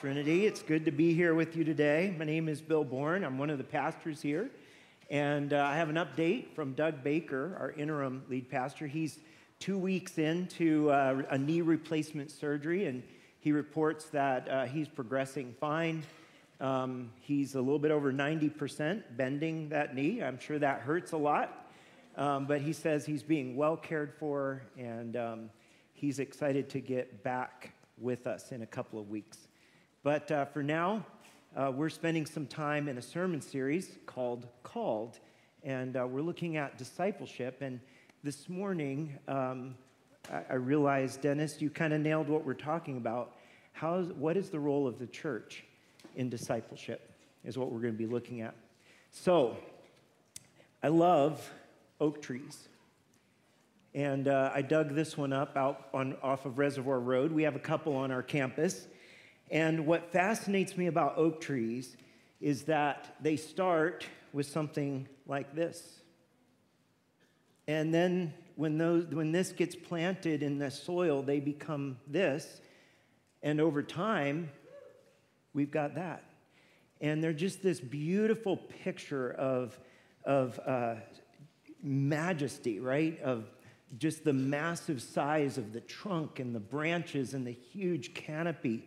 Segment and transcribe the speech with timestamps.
[0.00, 0.44] Trinity.
[0.44, 2.14] It's good to be here with you today.
[2.18, 3.24] My name is Bill Bourne.
[3.24, 4.50] I'm one of the pastors here.
[5.08, 8.86] And uh, I have an update from Doug Baker, our interim lead pastor.
[8.86, 9.18] He's
[9.58, 13.02] two weeks into uh, a knee replacement surgery, and
[13.40, 16.02] he reports that uh, he's progressing fine.
[16.60, 20.22] Um, he's a little bit over 90% bending that knee.
[20.22, 21.70] I'm sure that hurts a lot.
[22.18, 25.50] Um, but he says he's being well cared for, and um,
[25.94, 29.45] he's excited to get back with us in a couple of weeks.
[30.06, 31.04] But uh, for now,
[31.56, 35.18] uh, we're spending some time in a sermon series called Called,
[35.64, 37.60] and uh, we're looking at discipleship.
[37.60, 37.80] And
[38.22, 39.74] this morning, um,
[40.32, 43.32] I, I, realized, Dennis, you kind of nailed what we're talking about.
[43.72, 45.64] How is, what is the role of the church
[46.14, 47.10] in discipleship,
[47.44, 48.54] is what we're going to be looking at.
[49.10, 49.56] So,
[50.84, 51.50] I love
[52.00, 52.68] oak trees.
[53.92, 57.32] And uh, I dug this one up out on, off of Reservoir Road.
[57.32, 58.86] We have a couple on our campus.
[59.50, 61.96] And what fascinates me about oak trees
[62.40, 66.00] is that they start with something like this.
[67.68, 72.60] And then when, those, when this gets planted in the soil, they become this.
[73.42, 74.50] And over time,
[75.52, 76.24] we've got that.
[77.00, 79.78] And they're just this beautiful picture of,
[80.24, 80.96] of uh,
[81.82, 83.20] majesty, right?
[83.20, 83.44] Of
[83.98, 88.84] just the massive size of the trunk and the branches and the huge canopy.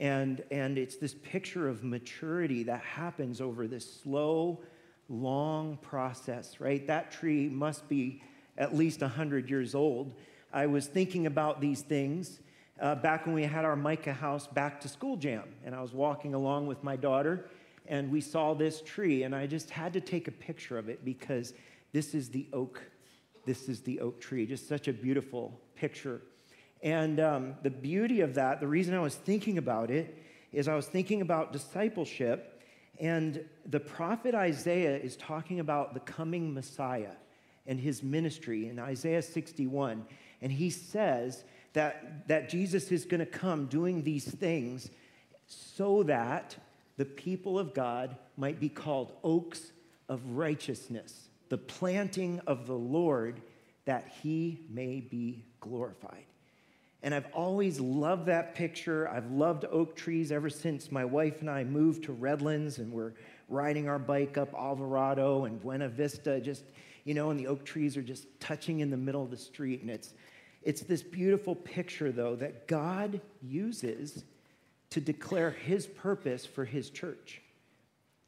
[0.00, 4.62] And, and it's this picture of maturity that happens over this slow,
[5.10, 6.86] long process, right?
[6.86, 8.22] That tree must be
[8.56, 10.14] at least 100 years old.
[10.52, 12.40] I was thinking about these things
[12.80, 15.44] uh, back when we had our Micah House back to school jam.
[15.66, 17.50] And I was walking along with my daughter,
[17.86, 21.04] and we saw this tree, and I just had to take a picture of it
[21.04, 21.52] because
[21.92, 22.82] this is the oak.
[23.44, 24.46] This is the oak tree.
[24.46, 26.22] Just such a beautiful picture
[26.82, 30.16] and um, the beauty of that, the reason I was thinking about it,
[30.52, 32.62] is I was thinking about discipleship,
[32.98, 37.12] and the prophet Isaiah is talking about the coming Messiah
[37.66, 40.04] and his ministry in Isaiah 61.
[40.42, 44.90] And he says that, that Jesus is going to come doing these things
[45.46, 46.56] so that
[46.96, 49.72] the people of God might be called oaks
[50.08, 53.40] of righteousness, the planting of the Lord,
[53.84, 56.24] that he may be glorified.
[57.02, 59.08] And I've always loved that picture.
[59.08, 63.12] I've loved oak trees ever since my wife and I moved to Redlands and we're
[63.48, 66.62] riding our bike up Alvarado and Buena Vista, just,
[67.04, 69.80] you know, and the oak trees are just touching in the middle of the street.
[69.80, 70.14] And it's,
[70.62, 74.24] it's this beautiful picture, though, that God uses
[74.90, 77.40] to declare his purpose for his church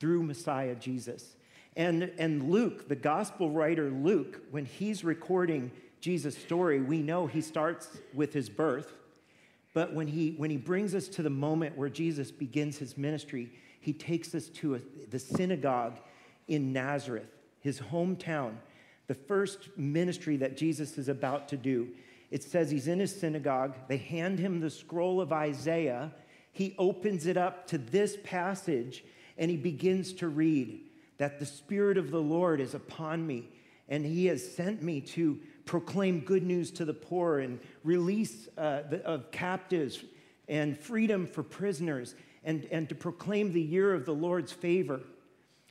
[0.01, 1.37] through Messiah Jesus.
[1.77, 5.71] And, and Luke, the gospel writer Luke, when he's recording
[6.03, 8.93] Jesus' story, we know he starts with his birth.
[9.73, 13.53] But when he, when he brings us to the moment where Jesus begins his ministry,
[13.81, 14.81] he takes us to a,
[15.11, 16.01] the synagogue
[16.49, 17.31] in Nazareth,
[17.61, 18.55] his hometown,
[19.07, 21.89] the first ministry that Jesus is about to do.
[22.33, 23.77] It says he's in his synagogue.
[23.87, 26.13] They hand him the scroll of Isaiah.
[26.51, 29.05] He opens it up to this passage
[29.39, 30.81] and he begins to read
[31.19, 33.51] that the Spirit of the Lord is upon me
[33.89, 38.83] and he has sent me to proclaim good news to the poor and release uh,
[38.89, 40.03] the, of captives
[40.49, 45.01] and freedom for prisoners and, and to proclaim the year of the Lord's favor.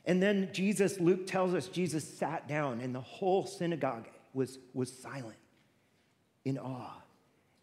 [0.04, 4.92] And then Jesus, Luke tells us, Jesus sat down and the whole synagogue was, was
[4.92, 5.36] silent
[6.44, 7.02] in awe.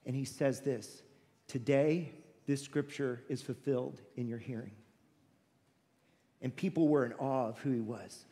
[0.06, 1.02] And he says this
[1.48, 2.12] Today,
[2.46, 4.72] this scripture is fulfilled in your hearing.
[6.42, 8.26] And people were in awe of who he was.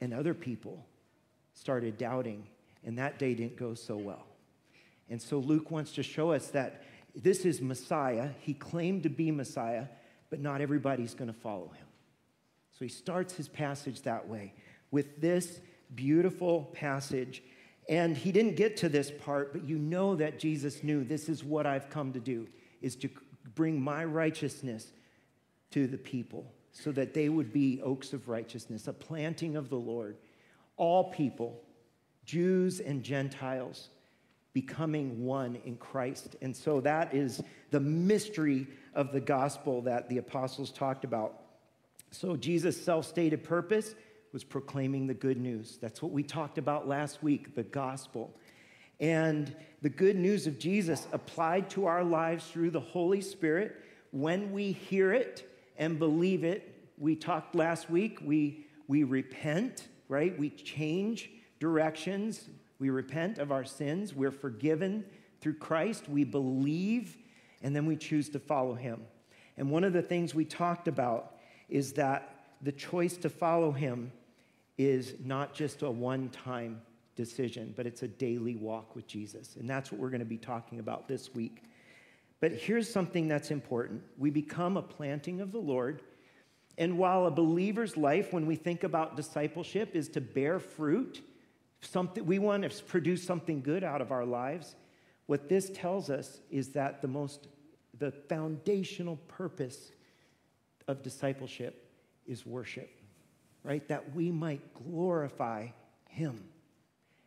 [0.00, 0.86] And other people
[1.56, 2.46] started doubting
[2.84, 4.24] and that day didn't go so well.
[5.10, 6.84] And so Luke wants to show us that
[7.14, 8.30] this is Messiah.
[8.40, 9.86] He claimed to be Messiah,
[10.30, 11.86] but not everybody's going to follow him.
[12.78, 14.52] So he starts his passage that way
[14.90, 15.60] with this
[15.94, 17.42] beautiful passage.
[17.88, 21.42] And he didn't get to this part, but you know that Jesus knew this is
[21.42, 22.46] what I've come to do
[22.82, 23.08] is to
[23.54, 24.92] bring my righteousness
[25.70, 29.76] to the people so that they would be oaks of righteousness, a planting of the
[29.76, 30.16] Lord.
[30.76, 31.62] All people
[32.24, 33.88] Jews and Gentiles
[34.52, 36.34] becoming one in Christ.
[36.42, 41.42] And so that is the mystery of the gospel that the apostles talked about.
[42.10, 43.94] So Jesus' self stated purpose
[44.32, 45.78] was proclaiming the good news.
[45.80, 48.34] That's what we talked about last week the gospel.
[48.98, 53.76] And the good news of Jesus applied to our lives through the Holy Spirit.
[54.10, 60.38] When we hear it and believe it, we talked last week, we, we repent, right?
[60.38, 62.48] We change directions.
[62.78, 64.14] We repent of our sins.
[64.14, 65.04] We're forgiven
[65.40, 66.08] through Christ.
[66.08, 67.16] We believe,
[67.62, 69.02] and then we choose to follow him.
[69.56, 71.36] And one of the things we talked about
[71.68, 72.32] is that
[72.62, 74.12] the choice to follow him
[74.78, 76.80] is not just a one time
[77.16, 79.56] decision, but it's a daily walk with Jesus.
[79.56, 81.62] And that's what we're going to be talking about this week.
[82.40, 86.02] But here's something that's important we become a planting of the Lord.
[86.78, 91.22] And while a believer's life, when we think about discipleship, is to bear fruit,
[91.80, 94.76] something we want to produce something good out of our lives,
[95.26, 97.48] what this tells us is that the most
[97.98, 99.92] the foundational purpose
[100.86, 101.90] of discipleship
[102.26, 102.90] is worship,
[103.62, 103.86] right?
[103.88, 105.68] That we might glorify
[106.08, 106.44] him.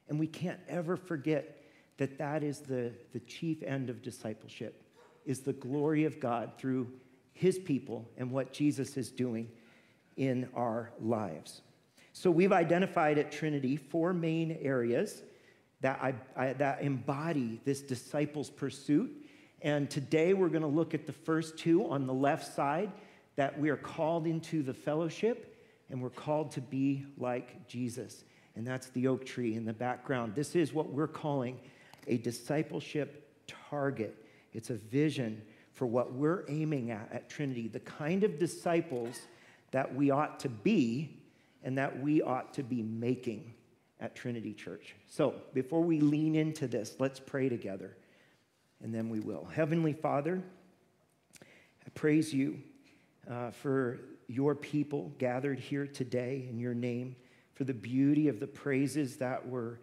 [0.08, 1.64] And we can't ever forget
[1.98, 4.84] that that is the, the chief end of discipleship,
[5.26, 6.88] is the glory of God through
[7.40, 9.50] his people and what Jesus is doing
[10.18, 11.62] in our lives.
[12.12, 15.24] So we've identified at Trinity four main areas
[15.80, 19.10] that, I, I, that embody this disciples' pursuit.
[19.62, 22.92] And today we're going to look at the first two on the left side
[23.38, 25.56] that we are called into the fellowship
[25.90, 28.26] and we're called to be like Jesus
[28.58, 30.36] and that's the oak tree in the background.
[30.36, 31.58] This is what we're calling
[32.08, 34.26] a discipleship target.
[34.52, 35.42] It's a vision
[35.80, 39.18] for what we're aiming at at Trinity, the kind of disciples
[39.72, 41.22] that we ought to be
[41.64, 43.54] and that we ought to be making
[44.02, 44.94] at Trinity Church.
[45.08, 47.96] So, before we lean into this, let's pray together,
[48.84, 49.46] and then we will.
[49.46, 50.44] Heavenly Father,
[51.42, 52.60] I praise you
[53.32, 57.16] uh, for your people gathered here today in your name
[57.54, 59.80] for the beauty of the praises that were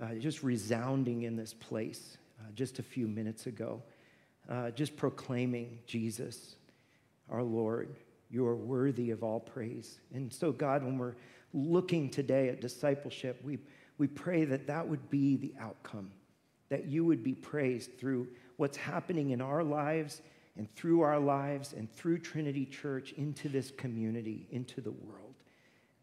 [0.00, 3.82] uh, just resounding in this place uh, just a few minutes ago.
[4.50, 6.56] Uh, just proclaiming Jesus,
[7.30, 7.94] our Lord,
[8.30, 10.00] you are worthy of all praise.
[10.12, 11.14] And so, God, when we're
[11.54, 13.58] looking today at discipleship, we,
[13.98, 16.10] we pray that that would be the outcome,
[16.68, 18.26] that you would be praised through
[18.56, 20.20] what's happening in our lives
[20.56, 25.34] and through our lives and through Trinity Church into this community, into the world.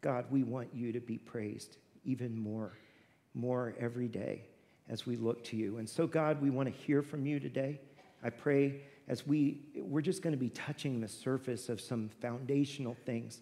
[0.00, 2.72] God, we want you to be praised even more,
[3.34, 4.46] more every day
[4.88, 5.76] as we look to you.
[5.76, 7.80] And so, God, we want to hear from you today.
[8.22, 12.96] I pray as we, we're just going to be touching the surface of some foundational
[13.06, 13.40] things.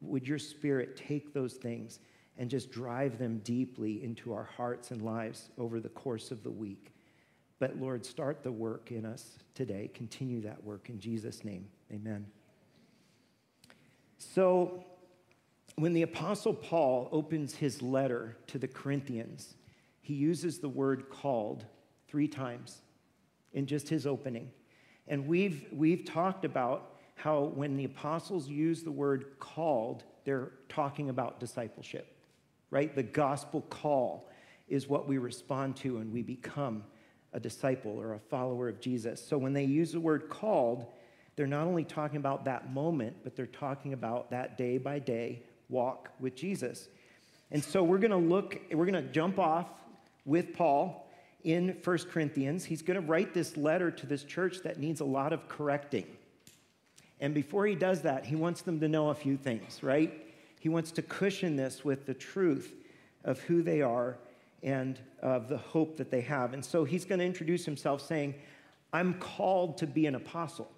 [0.00, 2.00] Would your spirit take those things
[2.38, 6.50] and just drive them deeply into our hearts and lives over the course of the
[6.50, 6.92] week?
[7.58, 9.90] But Lord, start the work in us today.
[9.94, 11.66] Continue that work in Jesus' name.
[11.92, 12.26] Amen.
[14.18, 14.84] So,
[15.76, 19.56] when the Apostle Paul opens his letter to the Corinthians,
[20.00, 21.66] he uses the word called
[22.08, 22.80] three times
[23.56, 24.50] in just his opening.
[25.08, 31.08] And we've, we've talked about how when the apostles use the word called, they're talking
[31.08, 32.14] about discipleship,
[32.70, 32.94] right?
[32.94, 34.28] The gospel call
[34.68, 36.84] is what we respond to and we become
[37.32, 39.26] a disciple or a follower of Jesus.
[39.26, 40.86] So when they use the word called,
[41.34, 45.42] they're not only talking about that moment, but they're talking about that day by day
[45.70, 46.88] walk with Jesus.
[47.50, 49.68] And so we're going to look, we're going to jump off
[50.26, 51.05] with Paul
[51.44, 52.64] in 1 Corinthians.
[52.64, 56.06] He's going to write this letter to this church that needs a lot of correcting.
[57.20, 60.26] And before he does that, he wants them to know a few things, right?
[60.60, 62.74] He wants to cushion this with the truth
[63.24, 64.18] of who they are
[64.62, 66.52] and of the hope that they have.
[66.52, 68.34] And so he's going to introduce himself saying,
[68.92, 70.70] I'm called to be an apostle.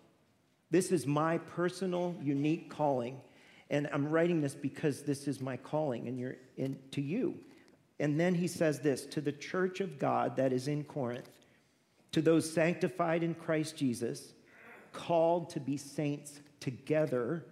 [0.71, 3.21] This is my personal, unique calling.
[3.71, 7.35] And I'm writing this because this is my calling and you're in, to you.
[8.01, 11.31] And then he says this to the church of God that is in Corinth,
[12.13, 14.33] to those sanctified in Christ Jesus,
[14.93, 17.45] called to be saints together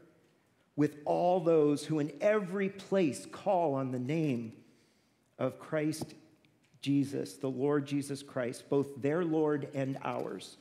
[0.76, 4.52] with all those who in every place call on the name
[5.38, 6.14] of Christ
[6.80, 10.58] Jesus, the Lord Jesus Christ, both their Lord and ours.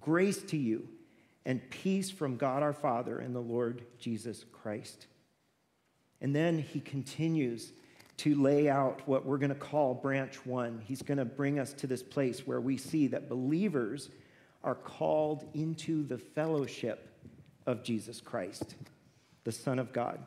[0.00, 0.88] Grace to you
[1.44, 5.06] and peace from God our Father and the Lord Jesus Christ.
[6.20, 7.72] And then he continues
[8.18, 10.80] to lay out what we're going to call branch one.
[10.84, 14.10] He's going to bring us to this place where we see that believers
[14.62, 17.08] are called into the fellowship
[17.66, 18.76] of Jesus Christ,
[19.44, 20.18] the Son of God.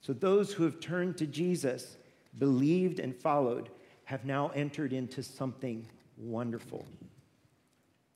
[0.00, 1.96] So those who have turned to Jesus,
[2.38, 3.70] believed, and followed
[4.04, 5.86] have now entered into something
[6.16, 6.84] wonderful.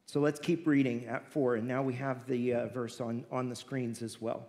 [0.07, 1.57] So let's keep reading at four.
[1.57, 4.49] And now we have the uh, verse on, on the screens as well.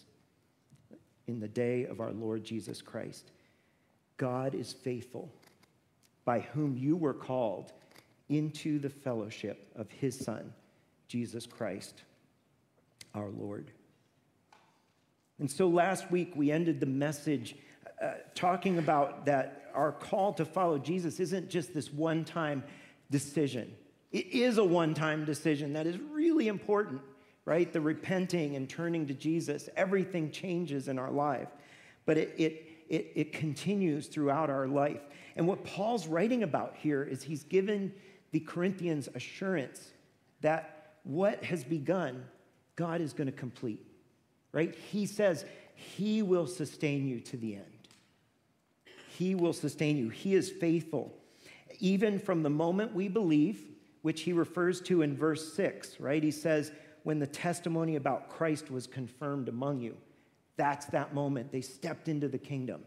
[1.27, 3.31] in the day of our Lord Jesus Christ.
[4.17, 5.31] God is faithful,
[6.25, 7.71] by whom you were called
[8.29, 10.53] into the fellowship of his Son,
[11.07, 12.03] Jesus Christ,
[13.13, 13.71] our Lord.
[15.39, 17.55] And so last week we ended the message
[18.01, 22.63] uh, talking about that our call to follow Jesus isn't just this one time
[23.09, 23.73] decision.
[24.11, 27.01] It is a one time decision that is really important,
[27.51, 27.71] right?
[27.71, 31.49] The repenting and turning to Jesus, everything changes in our life.
[32.05, 35.01] But it, it, it, it continues throughout our life.
[35.35, 37.93] And what Paul's writing about here is he's given
[38.31, 39.91] the Corinthians assurance
[40.41, 42.25] that what has begun,
[42.75, 43.85] God is going to complete
[44.51, 44.75] right?
[44.75, 47.65] He says he will sustain you to the end.
[49.17, 50.09] He will sustain you.
[50.09, 51.13] He is faithful.
[51.79, 53.63] Even from the moment we believe,
[54.01, 56.23] which he refers to in verse 6, right?
[56.23, 56.71] He says,
[57.03, 59.97] when the testimony about Christ was confirmed among you,
[60.57, 61.51] that's that moment.
[61.51, 62.83] They stepped into the kingdom.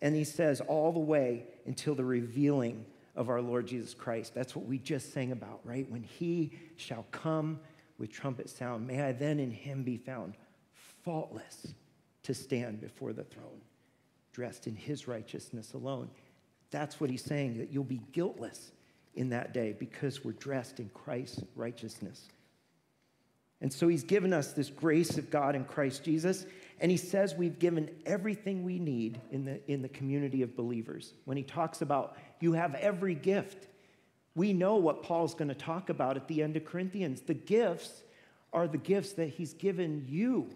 [0.00, 2.84] And he says, all the way until the revealing
[3.14, 4.34] of our Lord Jesus Christ.
[4.34, 5.88] That's what we just sang about, right?
[5.90, 7.60] When he shall come
[7.98, 10.34] with trumpet sound, may I then in him be found
[11.04, 11.74] faultless
[12.24, 13.60] to stand before the throne,
[14.32, 16.08] dressed in his righteousness alone.
[16.70, 18.72] That's what he's saying, that you'll be guiltless
[19.14, 22.28] in that day because we're dressed in Christ's righteousness.
[23.62, 26.44] And so he's given us this grace of God in Christ Jesus.
[26.80, 31.14] And he says we've given everything we need in the, in the community of believers.
[31.24, 33.68] When he talks about you have every gift,
[34.34, 37.22] we know what Paul's going to talk about at the end of Corinthians.
[37.22, 38.02] The gifts
[38.52, 40.50] are the gifts that he's given you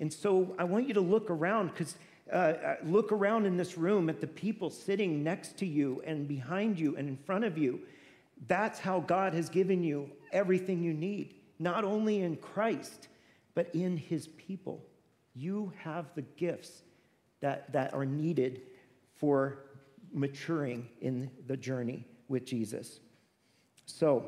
[0.00, 1.94] and so I want you to look around because
[2.32, 6.26] uh, uh, look around in this room at the people sitting next to you and
[6.26, 7.80] behind you and in front of you.
[8.48, 13.08] That's how God has given you everything you need, not only in Christ,
[13.54, 14.82] but in his people.
[15.34, 16.82] You have the gifts
[17.40, 18.62] that, that are needed
[19.16, 19.58] for
[20.12, 23.00] maturing in the journey with Jesus.
[23.84, 24.24] So,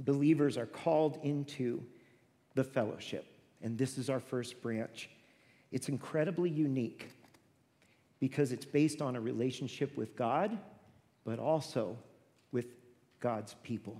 [0.00, 1.82] believers are called into
[2.54, 3.26] the fellowship.
[3.62, 5.10] And this is our first branch.
[5.70, 7.10] It's incredibly unique
[8.18, 10.58] because it's based on a relationship with God,
[11.24, 11.98] but also
[12.50, 12.66] with
[13.20, 13.96] God's people.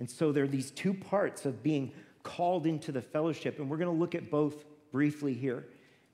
[0.00, 1.92] And so there are these two parts of being
[2.22, 5.66] called into the fellowship, and we're going to look at both briefly here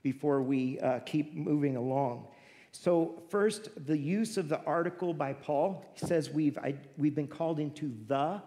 [0.03, 2.27] before we uh, keep moving along.
[2.73, 7.27] So, first, the use of the article by Paul he says we've, I, we've been
[7.27, 8.43] called into the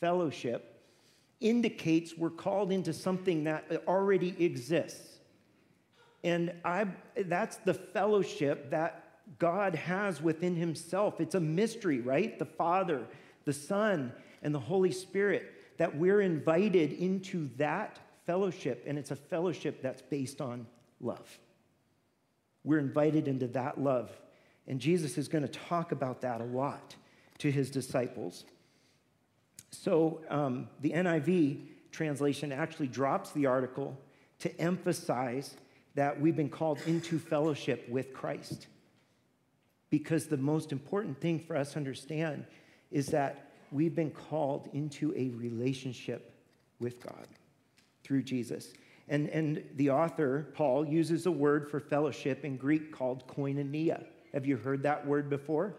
[0.00, 0.80] fellowship
[1.40, 5.18] indicates we're called into something that already exists.
[6.22, 6.86] And I,
[7.16, 9.04] that's the fellowship that
[9.38, 11.20] God has within himself.
[11.20, 12.38] It's a mystery, right?
[12.38, 13.06] The Father,
[13.44, 14.12] the Son,
[14.44, 18.84] and the Holy Spirit, that we're invited into that fellowship.
[18.86, 20.66] And it's a fellowship that's based on
[21.00, 21.38] love.
[22.62, 24.10] We're invited into that love.
[24.68, 26.94] And Jesus is going to talk about that a lot
[27.38, 28.44] to his disciples.
[29.70, 31.60] So um, the NIV
[31.90, 33.98] translation actually drops the article
[34.40, 35.56] to emphasize
[35.94, 38.66] that we've been called into fellowship with Christ.
[39.90, 42.46] Because the most important thing for us to understand
[42.90, 46.32] is that we've been called into a relationship
[46.78, 47.26] with God
[48.04, 48.72] through Jesus.
[49.08, 54.04] And, and the author, Paul, uses a word for fellowship in Greek called koinonia.
[54.32, 55.74] Have you heard that word before?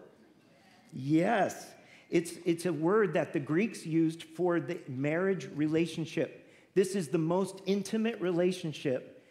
[0.92, 1.66] Yes.
[2.10, 6.48] It's, it's a word that the Greeks used for the marriage relationship.
[6.74, 9.24] This is the most intimate relationship,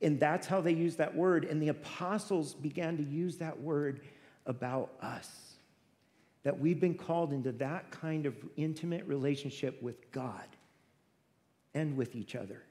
[0.00, 1.44] and that's how they use that word.
[1.44, 4.02] And the apostles began to use that word
[4.46, 5.45] about us.
[6.46, 10.46] That we've been called into that kind of intimate relationship with God
[11.74, 12.62] and with each other.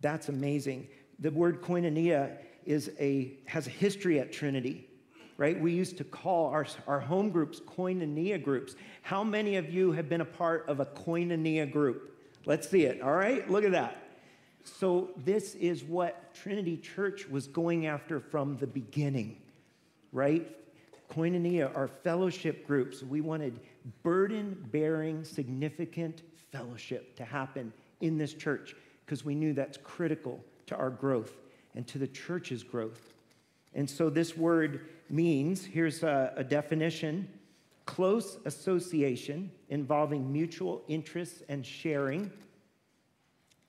[0.00, 0.88] That's amazing.
[1.18, 4.86] The word koinonia is a, has a history at Trinity
[5.36, 5.58] right?
[5.58, 8.74] We used to call our, our home groups koinonia groups.
[9.00, 12.14] How many of you have been a part of a koinonia group?
[12.44, 13.50] Let's see it, all right?
[13.50, 13.96] Look at that.
[14.64, 19.38] So, this is what Trinity Church was going after from the beginning,
[20.12, 20.46] right?
[21.10, 23.60] Koinonia, our fellowship groups, we wanted
[24.02, 30.76] burden bearing, significant fellowship to happen in this church because we knew that's critical to
[30.76, 31.36] our growth
[31.74, 33.12] and to the church's growth.
[33.74, 37.28] And so, this word means here's a, a definition
[37.86, 42.30] close association involving mutual interests and sharing,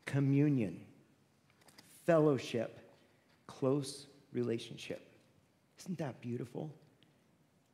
[0.06, 0.80] communion,
[2.06, 2.80] fellowship,
[3.48, 5.08] close relationship.
[5.80, 6.72] Isn't that beautiful?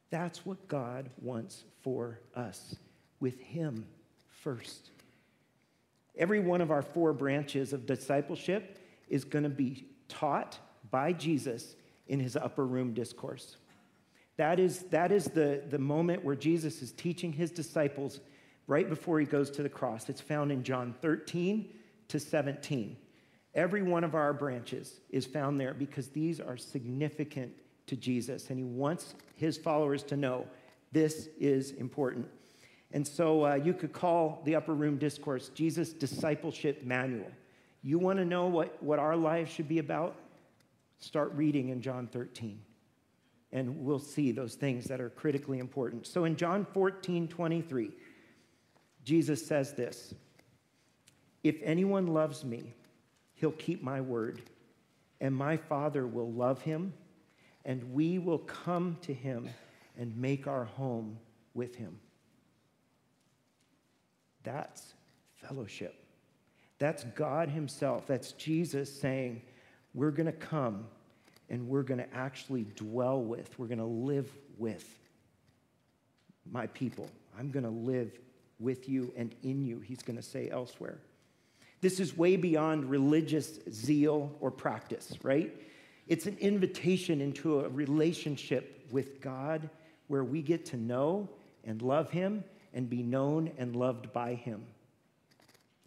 [0.10, 2.76] That's what God wants for us,
[3.20, 3.86] with Him
[4.28, 4.92] first.
[6.16, 10.58] Every one of our four branches of discipleship is going to be taught
[10.90, 11.76] by Jesus
[12.08, 13.58] in his upper room discourse.
[14.38, 18.20] That is, that is the, the moment where Jesus is teaching his disciples
[18.68, 20.10] right before he goes to the cross.
[20.10, 21.70] It's found in John 13
[22.10, 22.98] to 17.
[23.56, 27.54] Every one of our branches is found there because these are significant
[27.88, 30.46] to Jesus, and he wants his followers to know
[30.92, 32.28] this is important.
[32.92, 37.32] And so uh, you could call the Upper Room Discourse Jesus' Discipleship Manual.
[37.82, 40.16] You want to know what, what our lives should be about?
[41.00, 42.60] Start reading in John 13
[43.52, 46.06] and we'll see those things that are critically important.
[46.06, 47.92] So in John 14, 23,
[49.04, 50.14] Jesus says this
[51.44, 52.74] If anyone loves me,
[53.36, 54.42] he'll keep my word,
[55.22, 56.94] and my Father will love him,
[57.68, 59.48] and we will come to him
[60.00, 61.20] and make our home
[61.54, 62.00] with him.
[64.44, 64.94] That's
[65.36, 65.94] fellowship.
[66.80, 68.08] That's God Himself.
[68.08, 69.42] That's Jesus saying,
[69.94, 70.86] We're going to come
[71.50, 74.88] and we're going to actually dwell with, we're going to live with
[76.50, 77.10] my people.
[77.38, 78.18] I'm going to live
[78.60, 81.00] with you and in you, he's going to say elsewhere.
[81.80, 85.54] This is way beyond religious zeal or practice, right?
[86.08, 89.70] It's an invitation into a relationship with God
[90.08, 91.30] where we get to know
[91.66, 94.64] and love him and be known and loved by him.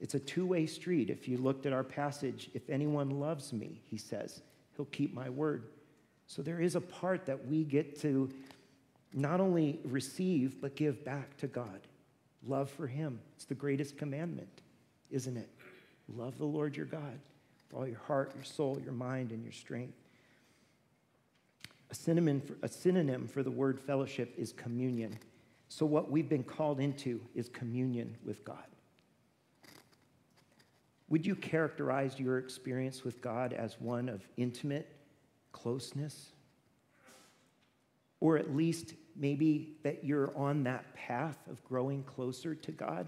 [0.01, 1.11] It's a two way street.
[1.11, 4.43] If you looked at our passage, if anyone loves me, he says,
[4.77, 5.65] He'll keep my word.
[6.27, 8.31] So there is a part that we get to
[9.13, 11.81] not only receive, but give back to God.
[12.47, 13.21] Love for Him.
[13.37, 14.63] It's the greatest commandment,
[15.11, 15.51] isn't it?
[16.17, 17.19] Love the Lord your God
[17.69, 19.95] with all your heart, your soul, your mind, and your strength.
[21.91, 25.19] A synonym, for, a synonym for the word fellowship is communion.
[25.69, 28.65] So, what we've been called into is communion with God.
[31.09, 34.89] Would you characterize your experience with God as one of intimate
[35.53, 36.31] closeness?
[38.21, 43.07] Or at least maybe that you're on that path of growing closer to God?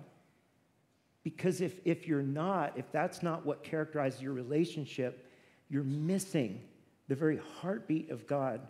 [1.23, 5.31] Because if, if you're not, if that's not what characterizes your relationship,
[5.69, 6.61] you're missing
[7.09, 8.61] the very heartbeat of God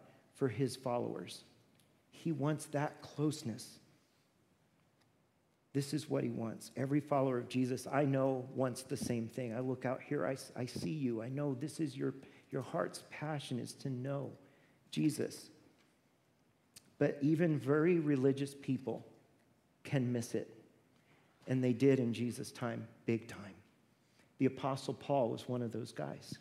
[0.43, 1.45] for his followers.
[2.11, 3.79] He wants that closeness.
[5.73, 6.73] This is what he wants.
[6.77, 9.55] Every follower of Jesus I know wants the same thing.
[9.55, 11.23] I look out here, I, I see you.
[11.23, 12.15] I know this is your,
[12.51, 14.33] your heart's passion is to know
[14.91, 15.49] Jesus.
[16.99, 19.07] But even very religious people
[19.85, 20.53] can miss it.
[21.47, 23.55] And they did in Jesus' time, big time.
[24.39, 26.37] The Apostle Paul was one of those guys.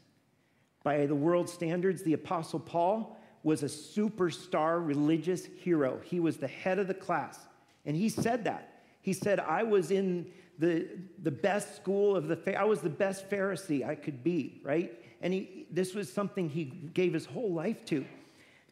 [0.82, 6.00] By the world standards, the Apostle Paul was a superstar religious hero.
[6.04, 7.40] He was the head of the class.
[7.86, 8.84] And he said that.
[9.02, 10.28] He said, I was in
[10.60, 10.88] the,
[11.24, 14.94] the best school of the, I was the best Pharisee I could be, right?
[15.22, 18.06] And he, this was something he gave his whole life to.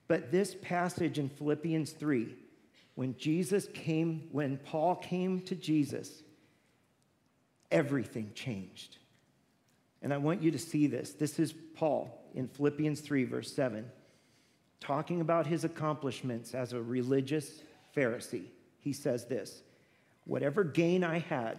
[0.07, 2.35] But this passage in Philippians 3,
[2.95, 6.23] when Jesus came, when Paul came to Jesus,
[7.71, 8.97] everything changed.
[10.01, 11.11] And I want you to see this.
[11.13, 13.85] This is Paul in Philippians 3, verse 7,
[14.79, 17.61] talking about his accomplishments as a religious
[17.95, 18.45] Pharisee.
[18.79, 19.61] He says this
[20.25, 21.57] Whatever gain I had,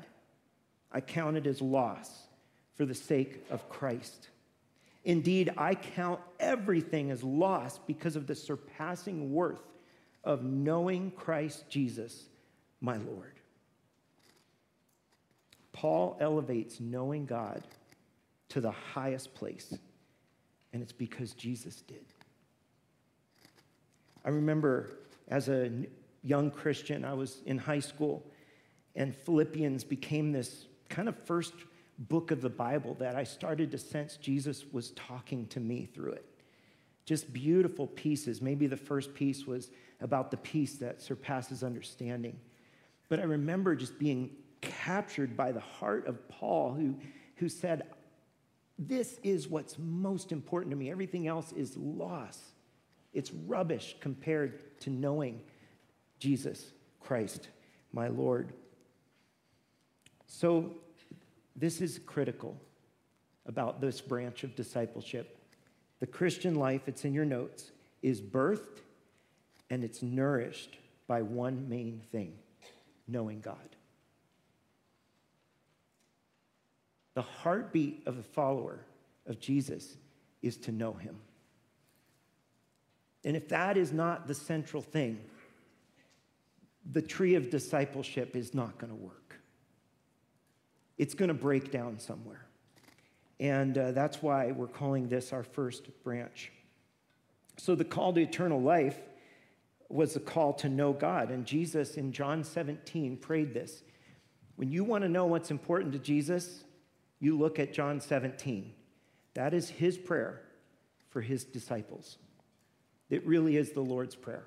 [0.92, 2.26] I counted as loss
[2.74, 4.28] for the sake of Christ.
[5.04, 9.62] Indeed, I count everything as loss because of the surpassing worth
[10.24, 12.26] of knowing Christ Jesus,
[12.80, 13.32] my Lord.
[15.72, 17.62] Paul elevates knowing God
[18.50, 19.72] to the highest place,
[20.72, 22.04] and it's because Jesus did.
[24.24, 24.90] I remember
[25.28, 25.70] as a
[26.22, 28.22] young Christian, I was in high school,
[28.94, 31.54] and Philippians became this kind of first
[31.98, 36.12] book of the Bible that I started to sense Jesus was talking to me through
[36.12, 36.24] it.
[37.04, 38.40] Just beautiful pieces.
[38.40, 42.38] Maybe the first piece was about the peace that surpasses understanding.
[43.08, 44.30] But I remember just being
[44.60, 46.96] captured by the heart of Paul, who,
[47.36, 47.82] who said,
[48.78, 50.90] This is what's most important to me.
[50.90, 52.38] Everything else is loss.
[53.12, 55.40] It's rubbish compared to knowing
[56.18, 57.48] Jesus Christ,
[57.92, 58.52] my Lord.
[60.26, 60.70] So,
[61.56, 62.56] this is critical
[63.46, 65.38] about this branch of discipleship.
[65.98, 68.80] The Christian life, it's in your notes, is birthed
[69.68, 72.34] and it's nourished by one main thing
[73.08, 73.56] knowing God.
[77.14, 78.78] The heartbeat of a follower
[79.26, 79.96] of Jesus
[80.42, 81.16] is to know him.
[83.24, 85.20] And if that is not the central thing,
[86.90, 89.20] the tree of discipleship is not going to work
[91.00, 92.44] it's going to break down somewhere.
[93.40, 96.52] And uh, that's why we're calling this our first branch.
[97.56, 98.98] So the call to eternal life
[99.88, 101.30] was the call to know God.
[101.30, 103.82] And Jesus in John 17 prayed this.
[104.56, 106.64] When you want to know what's important to Jesus,
[107.18, 108.70] you look at John 17.
[109.32, 110.42] That is his prayer
[111.08, 112.18] for his disciples.
[113.10, 114.44] It really is the Lord's Prayer.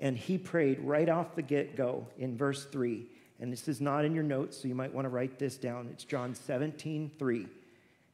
[0.00, 3.06] And he prayed right off the get go in verse 3.
[3.38, 5.88] And this is not in your notes, so you might want to write this down.
[5.90, 7.46] It's John 17, 3.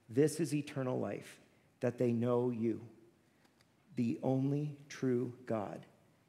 [0.09, 1.41] This is eternal life,
[1.81, 2.81] that they know you,
[3.97, 5.85] the only true God,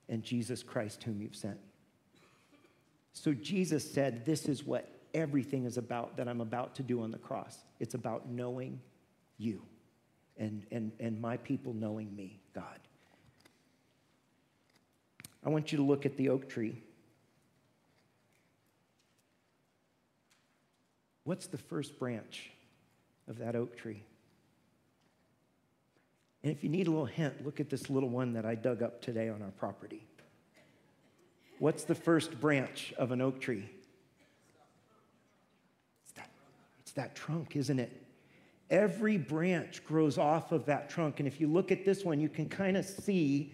[0.10, 1.60] and Jesus Christ, whom you've sent.
[3.14, 7.12] So Jesus said, This is what everything is about that I'm about to do on
[7.12, 7.58] the cross.
[7.80, 8.80] It's about knowing
[9.38, 9.62] you
[10.38, 12.80] and, and, and my people knowing me, God.
[15.48, 16.84] I want you to look at the oak tree.
[21.24, 22.52] What's the first branch
[23.30, 24.04] of that oak tree?
[26.44, 28.84] And if you need a little hint, look at this little one that I dug
[28.84, 30.04] up today on our property.
[31.60, 33.70] What's the first branch of an oak tree?
[36.04, 36.30] It's that,
[36.82, 38.06] it's that trunk, isn't it?
[38.70, 41.22] Every branch grows off of that trunk.
[41.22, 43.54] And if you look at this one, you can kind of see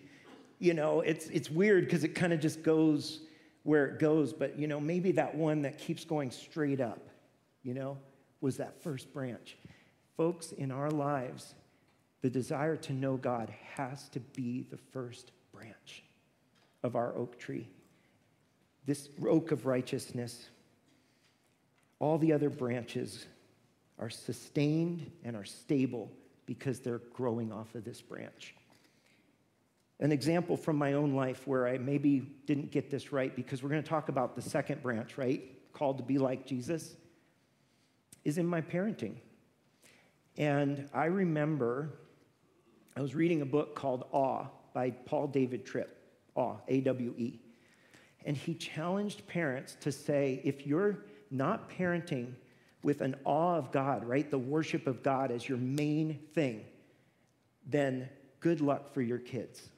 [0.64, 3.20] you know, it's, it's weird because it kind of just goes
[3.64, 7.10] where it goes, but, you know, maybe that one that keeps going straight up,
[7.64, 7.98] you know,
[8.40, 9.58] was that first branch.
[10.16, 11.54] Folks, in our lives,
[12.22, 16.06] the desire to know God has to be the first branch
[16.82, 17.68] of our oak tree.
[18.86, 20.48] This oak of righteousness,
[22.00, 23.26] all the other branches
[24.00, 26.10] are sustained and are stable
[26.46, 28.56] because they're growing off of this branch.
[30.04, 33.70] An example from my own life where I maybe didn't get this right, because we're
[33.70, 35.42] going to talk about the second branch, right?
[35.72, 36.94] Called to be like Jesus,
[38.26, 39.16] is in my parenting.
[40.38, 41.94] And I remember
[42.98, 45.98] I was reading a book called Awe by Paul David Tripp,
[46.36, 47.40] Awe, A W E.
[48.26, 52.34] And he challenged parents to say, if you're not parenting
[52.84, 56.66] with an awe of God, right, the worship of God as your main thing,
[57.66, 58.10] then
[58.42, 59.70] good luck for your kids.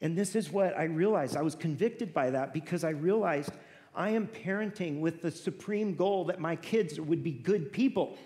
[0.00, 1.36] And this is what I realized.
[1.36, 3.50] I was convicted by that because I realized
[3.94, 8.18] I am parenting with the supreme goal that my kids would be good people.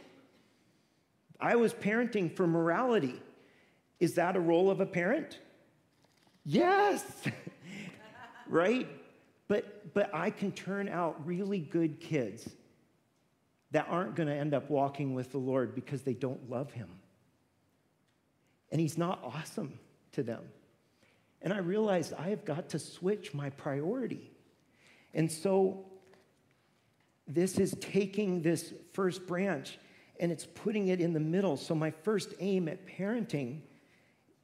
[1.41, 3.21] I was parenting for morality.
[4.01, 5.39] Is that a role of a parent?
[6.45, 7.05] Yes.
[8.49, 8.89] right?
[9.47, 12.49] But but I can turn out really good kids
[13.73, 16.89] that aren't going to end up walking with the Lord because they don't love him.
[18.73, 19.79] And he's not awesome
[20.13, 20.43] to them.
[21.43, 24.31] And I realized I have got to switch my priority.
[25.15, 25.87] And so
[27.27, 29.79] this is taking this first branch
[30.19, 31.57] and it's putting it in the middle.
[31.57, 33.61] So my first aim at parenting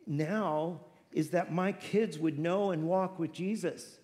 [0.07, 0.81] now
[1.13, 3.99] is that my kids would know and walk with Jesus.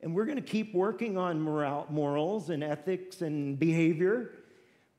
[0.00, 4.30] And we're going to keep working on moral, morals and ethics and behavior.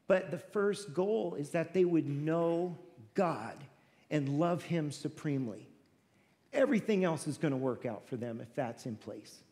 [0.08, 2.78] But the first goal is that they would know
[3.14, 3.56] God
[4.10, 5.68] and love Him supremely.
[6.58, 9.43] Everything else is going to work out for them if that's in place.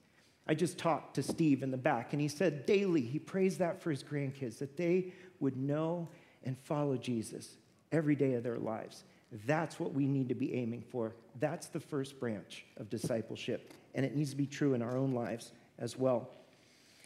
[0.47, 3.79] I just talked to Steve in the back, and he said daily he prays that
[3.79, 6.07] for his grandkids, that they would know
[6.43, 7.57] and follow Jesus
[7.91, 9.03] every day of their lives.
[9.45, 11.13] That's what we need to be aiming for.
[11.39, 15.13] That's the first branch of discipleship, and it needs to be true in our own
[15.13, 16.29] lives as well.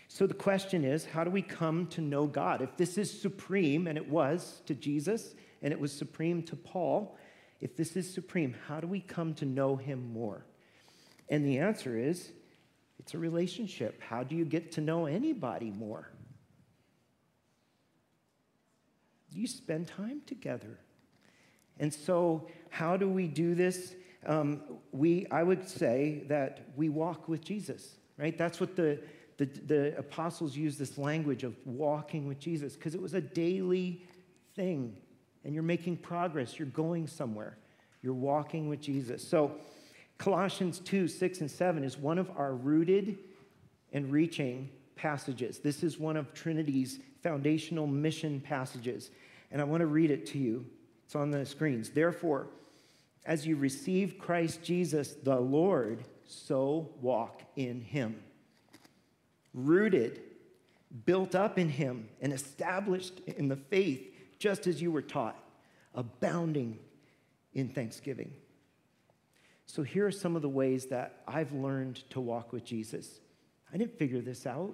[0.07, 2.61] So the question is how do we come to know God?
[2.61, 7.17] If this is supreme, and it was to Jesus, and it was supreme to Paul,
[7.59, 10.45] if this is supreme, how do we come to know him more?
[11.29, 12.31] And the answer is
[12.99, 14.01] it's a relationship.
[14.01, 16.09] How do you get to know anybody more?
[19.31, 20.79] You spend time together.
[21.79, 23.95] And so, how do we do this?
[24.25, 28.37] Um, we, I would say that we walk with Jesus, right?
[28.37, 28.99] That's what the,
[29.37, 34.03] the, the apostles use this language of walking with Jesus, because it was a daily
[34.55, 34.97] thing
[35.43, 37.57] and you're making progress, you're going somewhere,
[38.01, 39.27] you're walking with Jesus.
[39.27, 39.53] So,
[40.17, 43.17] Colossians 2 6 and 7 is one of our rooted
[43.93, 45.59] and reaching passages.
[45.59, 49.11] This is one of Trinity's foundational mission passages.
[49.51, 50.65] And I want to read it to you.
[51.05, 51.89] It's on the screens.
[51.89, 52.47] Therefore,
[53.25, 58.21] as you receive Christ Jesus the Lord, so walk in him.
[59.53, 60.21] Rooted,
[61.05, 65.37] built up in him, and established in the faith just as you were taught,
[65.93, 66.79] abounding
[67.53, 68.33] in thanksgiving.
[69.65, 73.19] So, here are some of the ways that I've learned to walk with Jesus.
[73.71, 74.73] I didn't figure this out.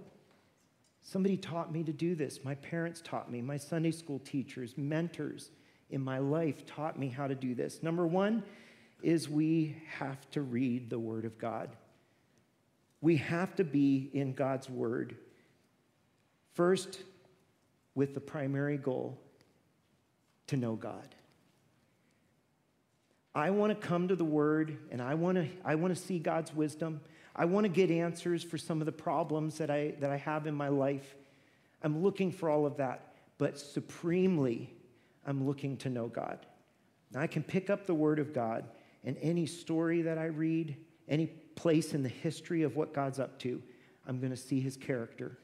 [1.02, 2.44] Somebody taught me to do this.
[2.44, 3.42] My parents taught me.
[3.42, 5.52] My Sunday school teachers, mentors
[5.90, 7.84] in my life taught me how to do this.
[7.84, 8.44] Number one
[9.04, 11.76] is we have to read the Word of God.
[13.02, 15.18] We have to be in God's Word.
[16.54, 17.02] First,
[17.94, 19.20] with the primary goal
[20.48, 21.16] to know God.
[23.34, 26.20] I want to come to the Word and I want to, I want to see
[26.20, 27.02] God's wisdom.
[27.36, 30.48] I want to get answers for some of the problems that I, that I have
[30.48, 31.16] in my life.
[31.84, 33.14] I'm looking for all of that.
[33.38, 34.74] But supremely,
[35.26, 36.46] I'm looking to know God.
[37.12, 38.66] Now, I can pick up the Word of God
[39.04, 40.78] and any story that I read,
[41.10, 43.62] any place in the history of what God's up to,
[44.08, 45.38] I'm going to see His character.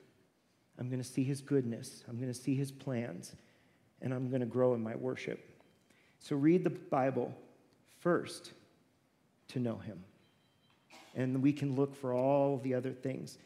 [0.80, 2.04] I'm going to see His goodness.
[2.08, 3.36] I'm going to see His plans.
[4.02, 5.40] And I'm going to grow in my worship.
[6.20, 7.34] So read the Bible
[8.00, 8.52] first
[9.50, 10.04] to know Him.
[11.16, 13.38] And we can look for all the other things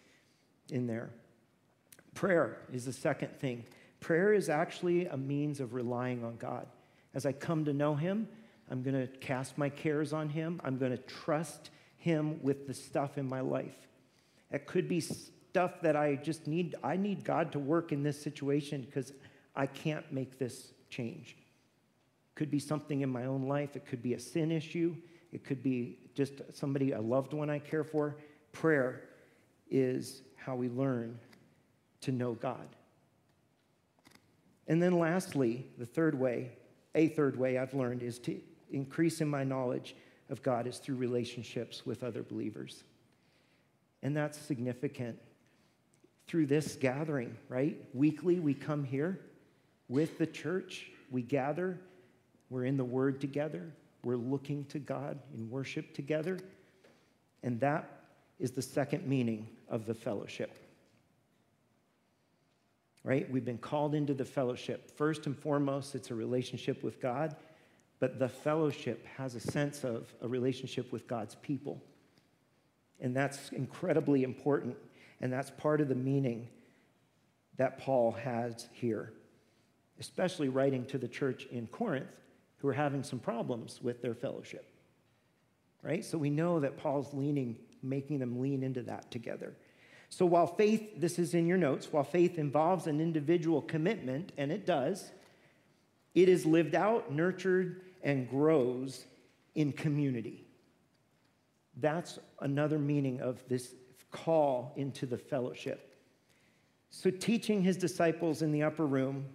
[0.72, 1.10] in there.
[2.13, 3.65] Prayer is the second thing.
[4.00, 6.68] Prayer is actually a means of relying on God.
[7.13, 8.28] As I come to know Him,
[8.70, 10.62] I'm going to cast my cares on Him.
[10.63, 13.76] I'm going to trust Him with the stuff in my life.
[14.52, 16.76] It could be stuff that I just need.
[16.84, 19.13] I need God to work in this situation because
[19.56, 21.38] I can't make this change.
[21.38, 23.76] It could be something in my own life.
[23.76, 24.96] It could be a sin issue.
[25.32, 28.18] It could be just somebody, a loved one I care for.
[28.52, 29.02] Prayer
[29.70, 31.20] is how we learn
[32.02, 32.68] to know God.
[34.68, 36.52] And then lastly, the third way,
[36.94, 38.39] a third way I've learned is to
[38.72, 39.96] increase in my knowledge
[40.30, 42.84] of God is through relationships with other believers.
[44.02, 45.20] And that's significant.
[46.28, 47.78] Through this gathering, right?
[47.94, 49.20] Weekly, we come here
[49.88, 51.80] with the church, we gather,
[52.50, 53.71] we're in the Word together,
[54.04, 56.39] we're looking to God in worship together.
[57.43, 58.02] And that
[58.39, 60.58] is the second meaning of the fellowship.
[63.04, 63.30] Right?
[63.30, 64.91] We've been called into the fellowship.
[64.98, 67.36] First and foremost, it's a relationship with God
[68.00, 71.82] but the fellowship has a sense of a relationship with God's people.
[73.00, 74.76] And that's incredibly important.
[75.21, 76.48] And that's part of the meaning
[77.58, 79.13] that Paul has here,
[80.00, 82.10] especially writing to the church in Corinth
[82.58, 84.68] who are having some problems with their fellowship.
[85.82, 86.04] Right?
[86.04, 89.54] So we know that Paul's leaning, making them lean into that together.
[90.10, 94.52] So while faith, this is in your notes, while faith involves an individual commitment, and
[94.52, 95.12] it does,
[96.14, 99.06] it is lived out, nurtured, and grows
[99.56, 100.46] in community.
[101.78, 103.74] That's another meaning of this
[104.12, 105.98] call into the fellowship.
[106.90, 109.26] So, teaching his disciples in the upper room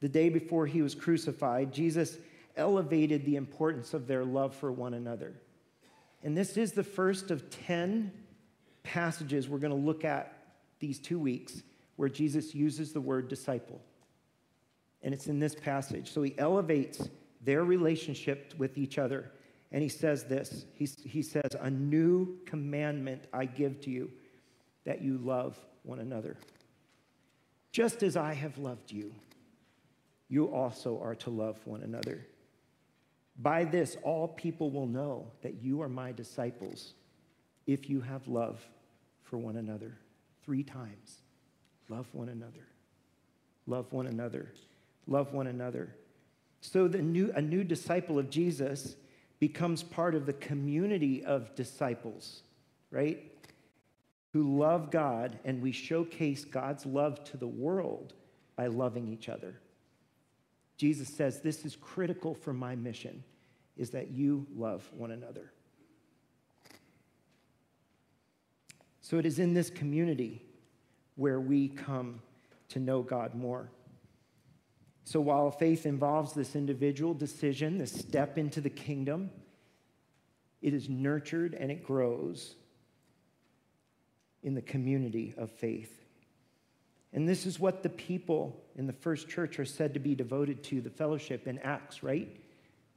[0.00, 2.18] the day before he was crucified, Jesus
[2.56, 5.34] elevated the importance of their love for one another.
[6.22, 8.12] And this is the first of 10
[8.82, 10.32] passages we're going to look at
[10.78, 11.62] these two weeks
[11.96, 13.80] where Jesus uses the word disciple.
[15.02, 16.12] And it's in this passage.
[16.12, 17.08] So he elevates
[17.42, 19.30] their relationship with each other.
[19.72, 24.10] And he says this he, he says, A new commandment I give to you,
[24.84, 26.36] that you love one another.
[27.72, 29.12] Just as I have loved you,
[30.28, 32.26] you also are to love one another.
[33.38, 36.94] By this, all people will know that you are my disciples
[37.66, 38.60] if you have love
[39.24, 39.92] for one another.
[40.44, 41.20] Three times.
[41.88, 42.66] Love one another.
[43.66, 44.52] Love one another.
[45.06, 45.94] Love one another.
[46.60, 48.96] So the new, a new disciple of Jesus
[49.38, 52.42] becomes part of the community of disciples,
[52.90, 53.22] right?
[54.32, 58.14] Who love God, and we showcase God's love to the world
[58.56, 59.54] by loving each other.
[60.76, 63.24] Jesus says, This is critical for my mission,
[63.76, 65.52] is that you love one another.
[69.00, 70.42] So it is in this community
[71.14, 72.20] where we come
[72.70, 73.70] to know God more.
[75.04, 79.30] So while faith involves this individual decision, this step into the kingdom,
[80.60, 82.56] it is nurtured and it grows
[84.42, 86.05] in the community of faith.
[87.16, 90.62] And this is what the people in the first church are said to be devoted
[90.64, 92.28] to the fellowship in Acts, right?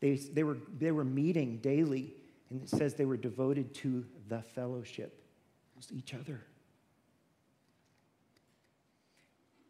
[0.01, 2.13] They, they, were, they were meeting daily,
[2.49, 5.23] and it says they were devoted to the fellowship.
[5.77, 6.41] It each other.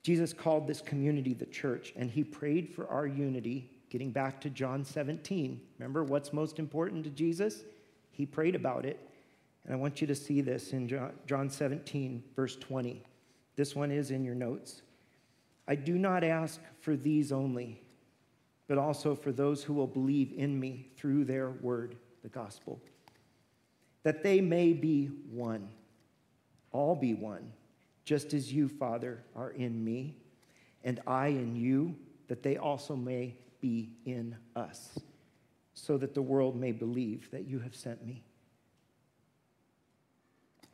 [0.02, 4.50] Jesus called this community the church, and he prayed for our unity, getting back to
[4.50, 5.62] John 17.
[5.78, 7.62] Remember what's most important to Jesus?
[8.10, 9.00] He prayed about it.
[9.66, 10.88] And I want you to see this in
[11.28, 13.04] John 17, verse 20.
[13.60, 14.84] This one is in your notes.
[15.68, 17.82] I do not ask for these only,
[18.70, 22.82] but also for those who will believe in me through their word, the gospel,
[24.04, 25.68] that they may be one,
[26.72, 27.52] all be one
[28.06, 30.16] just as you, Father, are in me,
[30.86, 31.98] and I in you,
[32.30, 34.98] that they also may be in us,
[35.74, 38.24] so that the world may believe that you have sent me.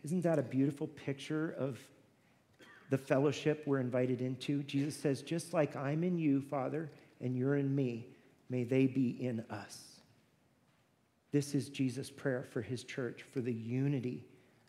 [0.03, 1.79] Isn't that a beautiful picture of
[2.95, 4.63] the fellowship we're invited into?
[4.63, 8.07] Jesus says, just like I'm in you, Father, and you're in me,
[8.49, 9.99] may they be in us.
[11.33, 14.23] This is Jesus' prayer for his church, for the unity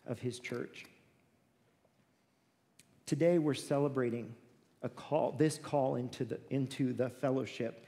[0.05, 0.87] of his church.
[3.05, 4.35] Today we're celebrating
[4.81, 7.85] a call, this call into the, into the fellowship,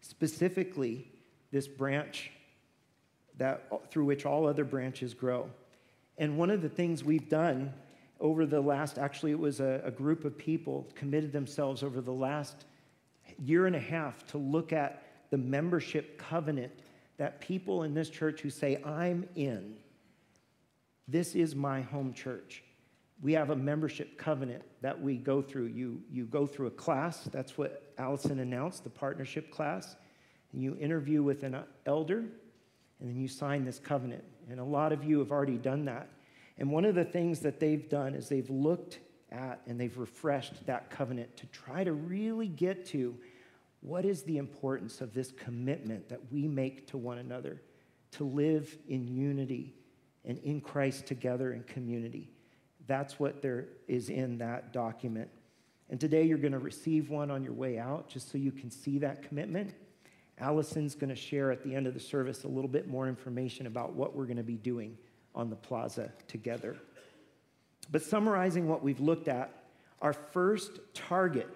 [0.00, 1.12] specifically
[1.50, 2.30] this branch
[3.36, 5.50] that, through which all other branches grow.
[6.16, 7.74] And one of the things we've done
[8.22, 12.12] over the last, actually, it was a, a group of people committed themselves over the
[12.12, 12.64] last
[13.36, 16.72] year and a half to look at the membership covenant
[17.16, 19.74] that people in this church who say, I'm in,
[21.08, 22.62] this is my home church.
[23.20, 25.66] We have a membership covenant that we go through.
[25.66, 29.96] You, you go through a class, that's what Allison announced, the partnership class.
[30.52, 31.56] And you interview with an
[31.86, 32.18] elder,
[33.00, 34.22] and then you sign this covenant.
[34.48, 36.08] And a lot of you have already done that.
[36.62, 39.00] And one of the things that they've done is they've looked
[39.32, 43.16] at and they've refreshed that covenant to try to really get to
[43.80, 47.60] what is the importance of this commitment that we make to one another
[48.12, 49.74] to live in unity
[50.24, 52.30] and in Christ together in community.
[52.86, 55.30] That's what there is in that document.
[55.90, 58.70] And today you're going to receive one on your way out just so you can
[58.70, 59.74] see that commitment.
[60.38, 63.66] Allison's going to share at the end of the service a little bit more information
[63.66, 64.96] about what we're going to be doing
[65.34, 66.76] on the plaza together.
[67.90, 69.52] But summarizing what we've looked at,
[70.00, 71.48] our first target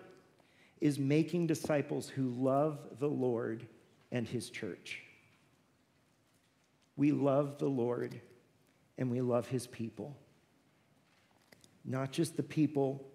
[0.80, 3.66] is making disciples who love the Lord
[4.12, 5.02] and his church.
[6.96, 8.20] We love the Lord
[8.98, 10.16] and we love his people.
[11.84, 13.06] Not just the people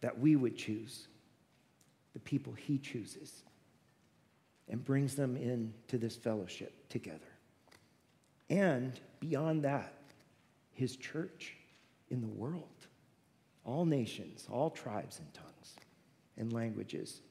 [0.00, 1.08] that we would choose,
[2.12, 3.42] the people he chooses
[4.68, 7.20] and brings them into this fellowship together.
[8.50, 9.94] And beyond that,
[10.72, 11.56] his church
[12.10, 12.86] in the world,
[13.64, 15.76] all nations, all tribes and tongues
[16.36, 17.22] and languages.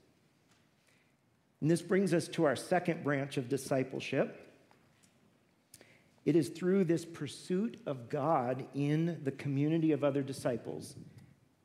[1.62, 4.40] And this brings us to our second branch of discipleship.
[6.26, 10.96] It is through this pursuit of God in the community of other disciples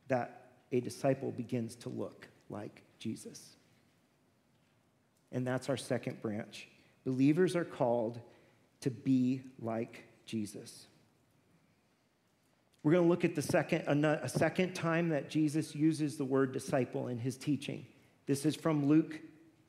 [0.08, 3.56] that a disciple begins to look like Jesus.
[5.32, 6.68] And that's our second branch.
[7.04, 8.20] Believers are called
[8.82, 10.86] to be like Jesus.
[12.82, 16.52] We're going to look at the second, a second time that Jesus uses the word
[16.52, 17.86] disciple in his teaching.
[18.26, 19.18] This is from Luke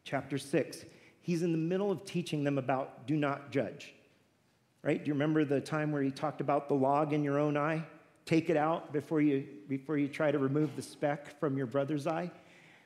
[0.04, 0.86] chapter 6.
[1.22, 3.93] He's in the middle of teaching them about do not judge.
[4.84, 5.04] Right?
[5.04, 7.84] Do you remember the time where he talked about the log in your own eye?
[8.26, 12.06] Take it out before you, before you try to remove the speck from your brother's
[12.06, 12.32] eye?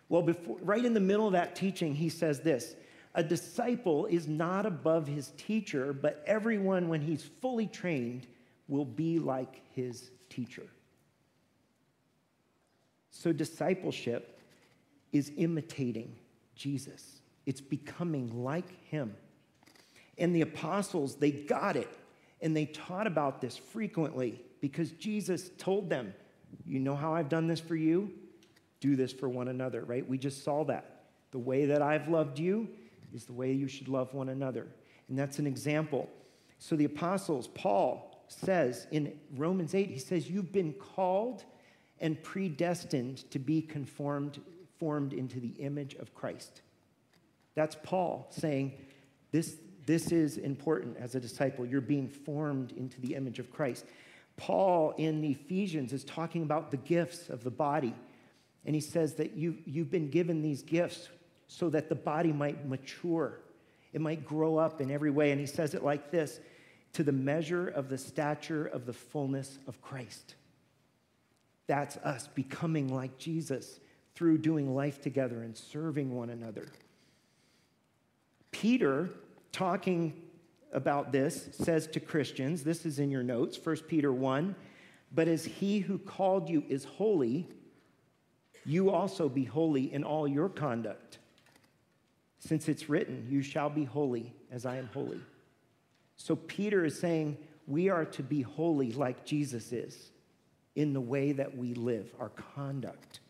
[0.10, 2.76] Well, before, right in the middle of that teaching, he says this
[3.16, 8.28] A disciple is not above his teacher, but everyone, when he's fully trained,
[8.68, 10.66] will be like his teacher.
[13.12, 14.40] So, discipleship
[15.12, 16.16] is imitating
[16.56, 19.16] Jesus, it's becoming like him.
[20.18, 21.90] And the apostles, they got it,
[22.42, 26.14] and they taught about this frequently because Jesus told them,
[26.66, 28.12] You know how I've done this for you?
[28.80, 30.08] Do this for one another, right?
[30.08, 31.04] We just saw that.
[31.32, 32.70] The way that I've loved you
[33.14, 34.68] is the way you should love one another.
[35.10, 36.10] And that's an example.
[36.60, 41.44] So the apostles, Paul, says in Romans 8, he says, You've been called
[42.00, 44.40] and predestined to be conformed
[44.80, 46.62] formed into the image of Christ.
[47.56, 48.74] That's Paul saying,
[49.32, 51.66] This, this is important as a disciple.
[51.66, 53.86] You're being formed into the image of Christ.
[54.36, 57.94] Paul in Ephesians is talking about the gifts of the body.
[58.66, 61.10] And he says that you, you've been given these gifts
[61.54, 63.40] so that the body might mature,
[63.94, 65.30] it might grow up in every way.
[65.30, 66.40] And he says it like this
[66.94, 70.34] to the measure of the stature of the fullness of Christ.
[71.68, 73.80] That's us becoming like Jesus
[74.16, 76.66] through doing life together and serving one another.
[78.50, 79.12] Peter,
[79.52, 80.24] talking
[80.72, 84.56] about this, says to Christians, this is in your notes, 1 Peter 1,
[85.14, 87.48] but as he who called you is holy,
[88.66, 91.20] you also be holy in all your conduct.
[92.46, 95.22] Since it's written, You shall be holy as I am holy.
[96.18, 97.38] So Peter is saying
[97.68, 100.12] we are to be holy like Jesus is
[100.76, 103.22] in the way that we live, our conduct.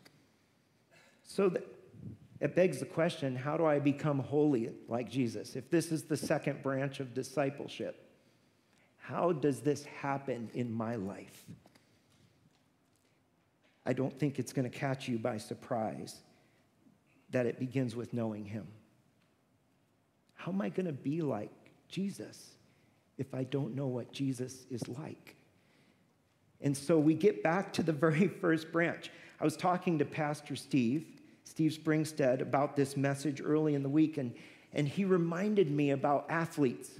[1.22, 1.64] So that,
[2.40, 5.54] it begs the question how do I become holy like Jesus?
[5.54, 8.10] If this is the second branch of discipleship,
[8.98, 11.44] how does this happen in my life?
[13.86, 16.16] I don't think it's going to catch you by surprise
[17.30, 18.66] that it begins with knowing Him.
[20.44, 21.50] How am I going to be like
[21.88, 22.50] Jesus
[23.16, 25.36] if I don't know what Jesus is like?
[26.60, 29.10] And so we get back to the very first branch.
[29.40, 31.06] I was talking to Pastor Steve,
[31.44, 34.34] Steve Springstead, about this message early in the week, and,
[34.74, 36.90] and he reminded me about athletes.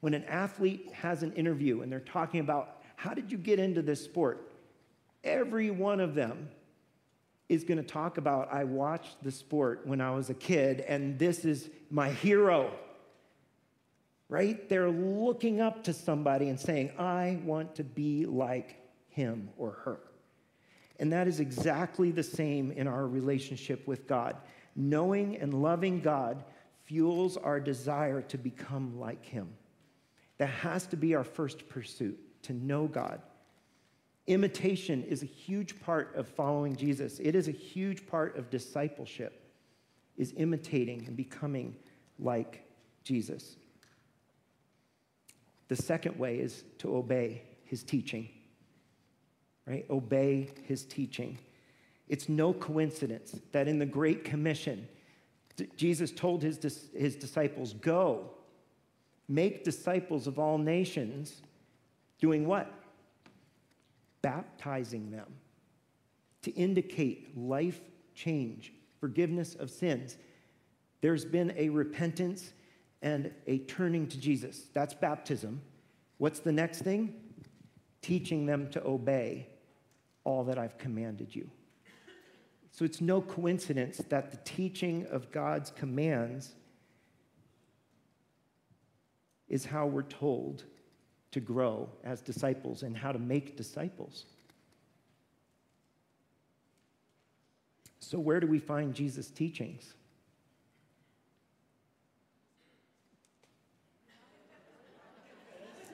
[0.00, 3.80] When an athlete has an interview and they're talking about how did you get into
[3.80, 4.52] this sport?
[5.24, 6.50] Every one of them
[7.48, 11.18] is going to talk about I watched the sport when I was a kid, and
[11.18, 12.70] this is my hero.
[14.30, 14.66] Right?
[14.68, 18.76] They're looking up to somebody and saying, I want to be like
[19.08, 20.00] him or her.
[21.00, 24.36] And that is exactly the same in our relationship with God.
[24.76, 26.44] Knowing and loving God
[26.84, 29.52] fuels our desire to become like him.
[30.38, 33.20] That has to be our first pursuit, to know God.
[34.26, 37.18] Imitation is a huge part of following Jesus.
[37.18, 39.40] It is a huge part of discipleship
[40.16, 41.74] is imitating and becoming
[42.18, 42.62] like
[43.02, 43.56] Jesus.
[45.70, 48.28] The second way is to obey his teaching.
[49.66, 49.86] Right?
[49.88, 51.38] Obey his teaching.
[52.08, 54.86] It's no coincidence that in the Great Commission,
[55.76, 56.58] Jesus told his,
[56.94, 58.30] his disciples, Go,
[59.28, 61.40] make disciples of all nations,
[62.20, 62.70] doing what?
[64.22, 65.26] baptizing them
[66.42, 67.80] to indicate life
[68.14, 70.16] change, forgiveness of sins.
[71.00, 72.52] There's been a repentance
[73.02, 74.66] and a turning to Jesus.
[74.74, 75.62] That's baptism.
[76.18, 77.14] What's the next thing?
[78.02, 79.48] Teaching them to obey
[80.24, 81.50] all that I've commanded you.
[82.72, 86.54] So it's no coincidence that the teaching of God's commands
[89.48, 90.64] is how we're told
[91.32, 94.24] to grow as disciples and how to make disciples.
[97.98, 99.94] So, where do we find Jesus' teachings?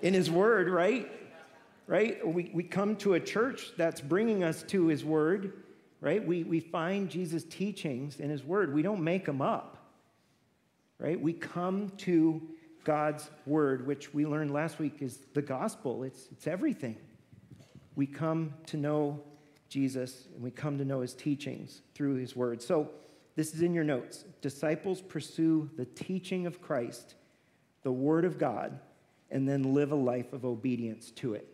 [0.02, 1.10] In His Word, right?
[1.86, 2.26] Right?
[2.26, 5.52] We, we come to a church that's bringing us to His Word,
[6.00, 6.24] right?
[6.24, 8.74] We, we find Jesus' teachings in His Word.
[8.74, 9.78] We don't make them up,
[10.98, 11.20] right?
[11.20, 12.42] We come to
[12.86, 16.04] God's word, which we learned last week is the gospel.
[16.04, 16.96] It's, it's everything.
[17.96, 19.20] We come to know
[19.68, 22.62] Jesus and we come to know his teachings through his word.
[22.62, 22.90] So,
[23.34, 24.24] this is in your notes.
[24.40, 27.16] Disciples pursue the teaching of Christ,
[27.82, 28.78] the word of God,
[29.30, 31.48] and then live a life of obedience to it.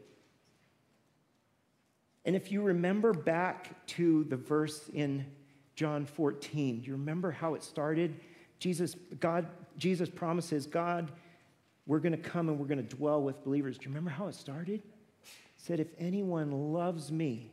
[2.25, 5.27] And if you remember back to the verse in
[5.75, 8.20] John 14, do you remember how it started?
[8.59, 9.47] Jesus, God,
[9.77, 11.11] Jesus promises, God
[11.87, 13.79] we're going to come and we're going to dwell with believers.
[13.79, 14.81] Do you remember how it started?
[14.81, 17.51] It said, If anyone loves me,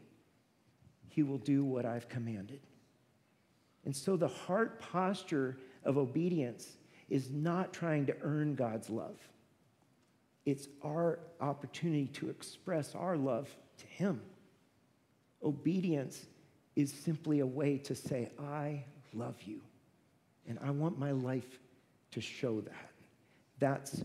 [1.07, 2.59] he will do what I've commanded.
[3.85, 6.77] And so the heart posture of obedience
[7.09, 9.17] is not trying to earn God's love.
[10.49, 14.19] It's our opportunity to express our love to Him.
[15.43, 16.25] Obedience
[16.75, 18.83] is simply a way to say, I
[19.13, 19.61] love you.
[20.47, 21.59] And I want my life
[22.11, 22.89] to show that.
[23.59, 24.03] That's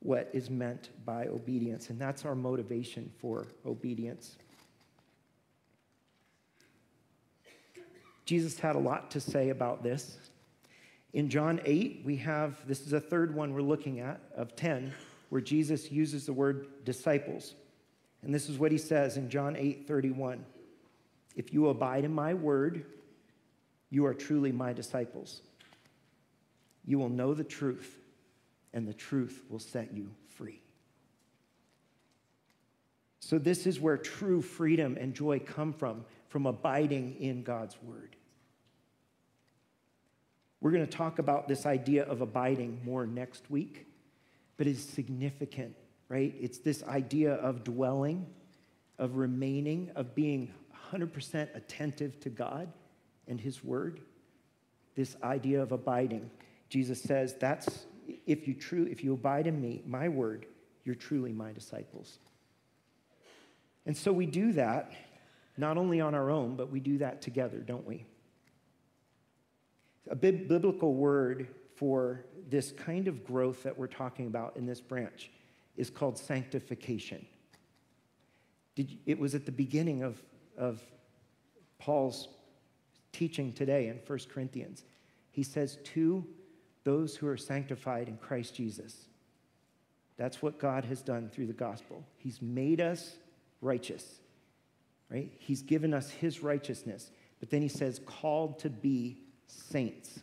[0.00, 1.88] what is meant by obedience.
[1.88, 4.36] And that's our motivation for obedience.
[8.26, 10.18] Jesus had a lot to say about this.
[11.14, 14.92] In John 8, we have this is the third one we're looking at of 10,
[15.30, 17.54] where Jesus uses the word disciples.
[18.22, 20.44] And this is what he says in John 8 31.
[21.36, 22.84] If you abide in my word,
[23.88, 25.40] you are truly my disciples.
[26.84, 27.98] You will know the truth,
[28.72, 30.60] and the truth will set you free.
[33.20, 38.16] So, this is where true freedom and joy come from, from abiding in God's word.
[40.60, 43.86] We're going to talk about this idea of abiding more next week,
[44.60, 45.74] but it's significant,
[46.10, 46.34] right?
[46.38, 48.26] It's this idea of dwelling,
[48.98, 50.52] of remaining, of being
[50.92, 52.70] 100% attentive to God
[53.26, 54.02] and His word.
[54.96, 56.30] This idea of abiding.
[56.68, 57.86] Jesus says that's
[58.26, 60.44] if you, true, if you abide in me, my word,
[60.84, 62.18] you're truly my disciples.
[63.86, 64.92] And so we do that
[65.56, 68.04] not only on our own, but we do that together, don't we?
[70.10, 71.48] A biblical word
[71.80, 75.30] for this kind of growth that we're talking about in this branch
[75.78, 77.24] is called sanctification.
[78.74, 80.22] Did, it was at the beginning of,
[80.58, 80.82] of
[81.78, 82.28] Paul's
[83.12, 84.84] teaching today in 1 Corinthians.
[85.30, 86.26] He says, To
[86.84, 89.06] those who are sanctified in Christ Jesus.
[90.18, 92.04] That's what God has done through the gospel.
[92.18, 93.16] He's made us
[93.62, 94.20] righteous.
[95.10, 95.32] right?
[95.38, 97.10] He's given us his righteousness.
[97.38, 99.16] But then he says, called to be
[99.46, 100.20] saints,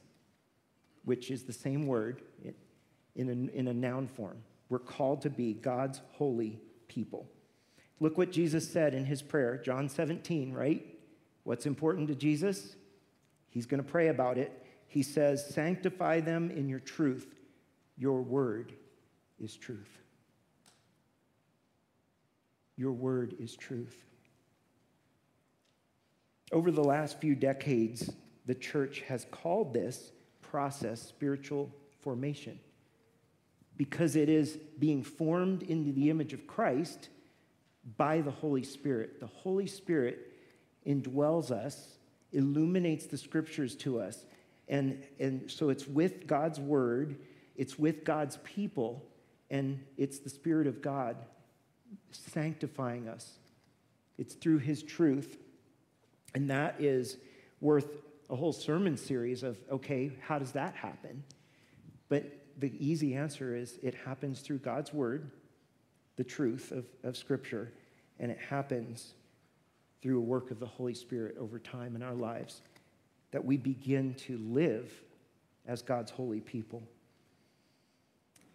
[1.07, 2.21] which is the same word
[3.15, 4.35] in a, in a noun form.
[4.67, 7.29] We're called to be God's holy people.
[8.01, 10.85] Look what Jesus said in his prayer, John 17, right?
[11.45, 12.75] What's important to Jesus?
[13.47, 14.51] He's going to pray about it.
[14.87, 17.39] He says, Sanctify them in your truth.
[17.97, 18.73] Your word
[19.39, 20.01] is truth.
[22.75, 24.03] Your word is truth.
[26.51, 28.11] Over the last few decades,
[28.45, 30.11] the church has called this
[30.51, 31.71] process spiritual
[32.01, 32.59] formation
[33.77, 37.09] because it is being formed into the image of Christ
[37.97, 39.19] by the Holy Spirit.
[39.19, 40.33] The Holy Spirit
[40.85, 41.97] indwells us,
[42.31, 44.25] illuminates the scriptures to us,
[44.67, 47.17] and, and so it's with God's word,
[47.55, 49.05] it's with God's people,
[49.49, 51.15] and it's the Spirit of God
[52.11, 53.37] sanctifying us.
[54.17, 55.37] It's through His truth.
[56.35, 57.17] And that is
[57.61, 57.87] worth
[58.29, 61.23] a whole sermon series of okay, how does that happen?
[62.09, 62.23] But
[62.57, 65.31] the easy answer is it happens through God's word,
[66.15, 67.71] the truth of, of Scripture,
[68.19, 69.13] and it happens
[70.01, 72.61] through a work of the Holy Spirit over time in our lives
[73.31, 74.91] that we begin to live
[75.65, 76.81] as God's holy people.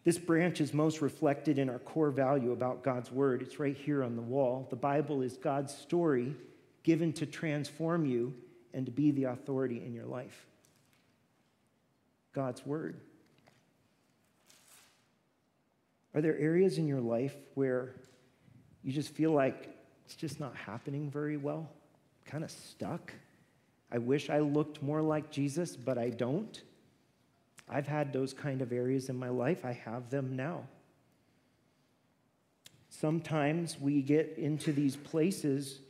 [0.05, 3.43] This branch is most reflected in our core value about God's word.
[3.43, 4.67] It's right here on the wall.
[4.71, 6.35] The Bible is God's story
[6.83, 8.35] given to transform you
[8.75, 10.47] and to be the authority in your life.
[12.33, 13.01] God's word.
[16.15, 17.95] Are there areas in your life where
[18.83, 21.69] you just feel like it's just not happening very well?
[22.27, 23.13] Kind of stuck?
[23.91, 26.63] I wish I looked more like Jesus, but I don't.
[27.69, 29.65] I've had those kind of areas in my life.
[29.65, 30.65] I have them now.
[32.89, 35.81] Sometimes we get into these places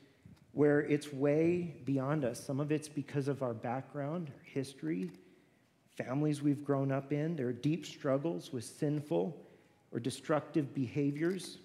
[0.52, 2.44] where it's way beyond us.
[2.44, 5.10] Some of it's because of our background, history,
[5.96, 7.36] families we've grown up in.
[7.36, 9.36] There are deep struggles with sinful
[9.92, 11.58] or destructive behaviors?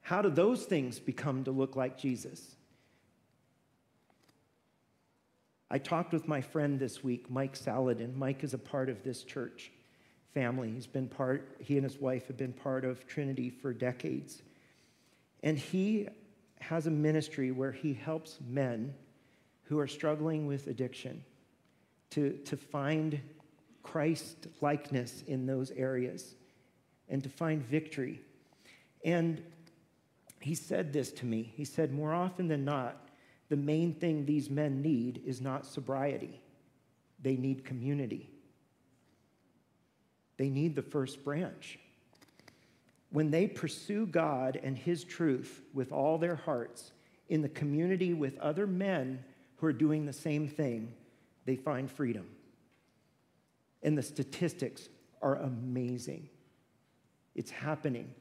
[0.00, 2.54] How do those things become to look like Jesus?
[5.70, 8.16] I talked with my friend this week, Mike Saladin.
[8.16, 9.72] Mike is a part of this church
[10.32, 10.70] family.
[10.70, 14.42] He's been part, he and his wife have been part of Trinity for decades.
[15.42, 16.08] And he
[16.60, 18.94] has a ministry where he helps men
[19.64, 21.24] who are struggling with addiction
[22.10, 23.20] to, to find
[23.82, 26.34] Christ likeness in those areas
[27.08, 28.20] and to find victory.
[29.04, 29.42] And
[30.40, 31.52] he said this to me.
[31.56, 33.08] He said, More often than not,
[33.48, 36.40] the main thing these men need is not sobriety,
[37.22, 38.30] they need community.
[40.36, 41.78] They need the first branch.
[43.10, 46.92] When they pursue God and His truth with all their hearts
[47.28, 49.24] in the community with other men
[49.56, 50.92] who are doing the same thing,
[51.44, 52.26] they find freedom.
[53.82, 54.88] And the statistics
[55.22, 56.28] are amazing.
[57.34, 58.12] It's happening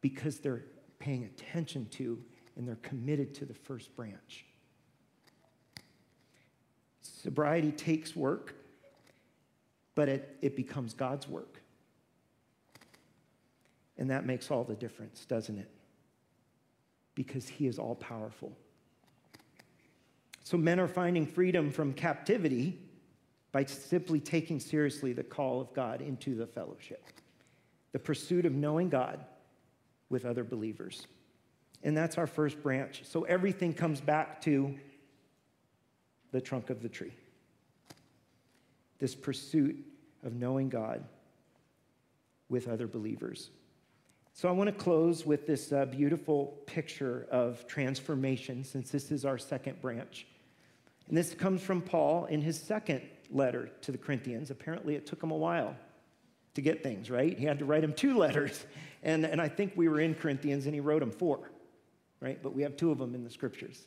[0.00, 0.64] because they're
[0.98, 2.18] paying attention to
[2.56, 4.44] and they're committed to the first branch.
[7.00, 8.54] Sobriety takes work,
[9.94, 11.51] but it, it becomes God's work.
[14.02, 15.70] And that makes all the difference, doesn't it?
[17.14, 18.50] Because He is all powerful.
[20.42, 22.80] So men are finding freedom from captivity
[23.52, 27.06] by simply taking seriously the call of God into the fellowship
[27.92, 29.24] the pursuit of knowing God
[30.08, 31.06] with other believers.
[31.84, 33.02] And that's our first branch.
[33.04, 34.74] So everything comes back to
[36.32, 37.12] the trunk of the tree.
[38.98, 39.76] This pursuit
[40.24, 41.04] of knowing God
[42.48, 43.50] with other believers.
[44.34, 49.24] So I want to close with this uh, beautiful picture of transformation, since this is
[49.24, 50.26] our second branch.
[51.08, 54.50] And this comes from Paul in his second letter to the Corinthians.
[54.50, 55.76] Apparently, it took him a while
[56.54, 57.38] to get things, right?
[57.38, 58.64] He had to write him two letters.
[59.02, 61.50] And, and I think we were in Corinthians and he wrote them four,
[62.20, 62.42] right?
[62.42, 63.86] But we have two of them in the scriptures.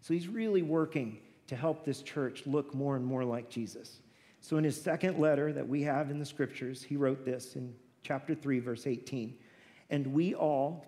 [0.00, 1.18] So he's really working
[1.48, 4.00] to help this church look more and more like Jesus.
[4.40, 7.74] So in his second letter that we have in the scriptures, he wrote this in
[8.02, 9.36] chapter 3, verse 18.
[9.92, 10.86] And we all,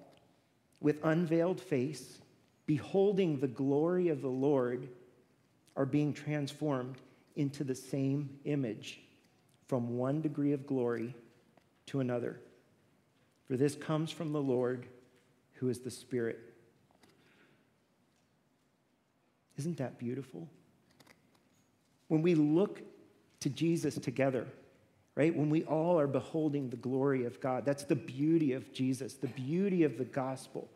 [0.81, 2.19] with unveiled face,
[2.65, 4.89] beholding the glory of the Lord,
[5.77, 6.97] are being transformed
[7.37, 9.01] into the same image
[9.69, 11.15] from one degree of glory
[11.87, 12.41] to another.
[13.47, 14.87] For this comes from the Lord,
[15.55, 16.41] who is the Spirit.
[19.59, 20.49] Isn't that beautiful?
[22.09, 22.81] When we look
[23.41, 24.47] to Jesus together,
[25.17, 25.35] right?
[25.35, 29.29] When we all are beholding the glory of God, that's the beauty of Jesus, the
[29.29, 30.69] beauty of the gospel.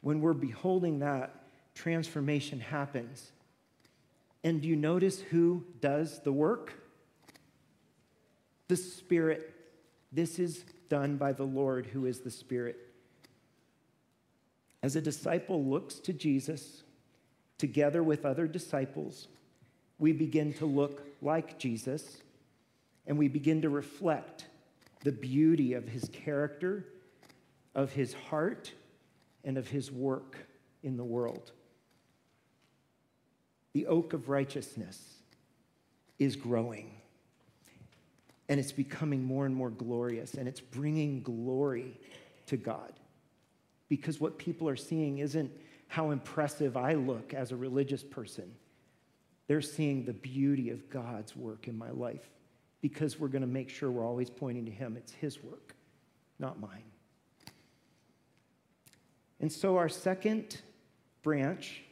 [0.00, 1.34] When we're beholding that,
[1.74, 3.30] transformation happens.
[4.42, 6.74] And do you notice who does the work?
[8.68, 9.52] The Spirit.
[10.12, 12.78] This is done by the Lord who is the Spirit.
[14.82, 16.82] As a disciple looks to Jesus,
[17.58, 19.28] together with other disciples,
[19.98, 22.18] we begin to look like Jesus
[23.06, 24.46] and we begin to reflect
[25.04, 26.84] the beauty of his character,
[27.74, 28.72] of his heart,
[29.44, 30.36] and of his work
[30.82, 31.52] in the world.
[33.72, 35.00] The oak of righteousness
[36.18, 36.90] is growing
[38.48, 42.00] and it's becoming more and more glorious and it's bringing glory
[42.46, 42.92] to God.
[43.88, 45.50] Because what people are seeing isn't
[45.88, 48.52] how impressive I look as a religious person.
[49.46, 52.28] They're seeing the beauty of God's work in my life
[52.88, 54.96] because we're going to make sure we're always pointing to Him.
[54.96, 55.74] It's His work,
[56.38, 56.84] not mine.
[59.40, 60.60] And so our second
[61.24, 61.82] branch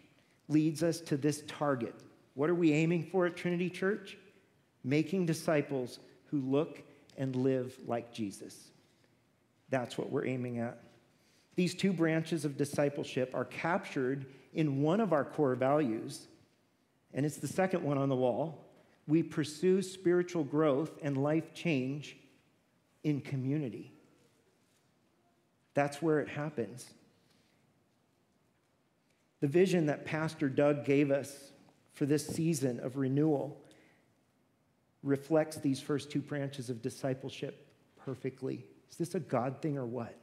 [0.49, 1.97] leads us to this target.
[2.35, 4.17] What are we aiming for at Trinity Church?
[4.85, 6.81] Making disciples who look
[7.19, 8.71] and live like Jesus.
[9.71, 10.81] That's what we're aiming at.
[11.57, 16.29] These two branches of discipleship are captured in one of our core values,
[17.13, 18.64] and it's the second one on the wall.
[19.07, 22.17] We pursue spiritual growth and life change
[23.03, 23.93] in community.
[25.75, 26.87] That's where it happens.
[29.41, 31.51] The vision that Pastor Doug gave us
[31.93, 33.61] for this season of renewal
[35.03, 37.67] reflects these first two branches of discipleship
[38.05, 38.65] perfectly.
[38.91, 40.17] Is this a God thing or what?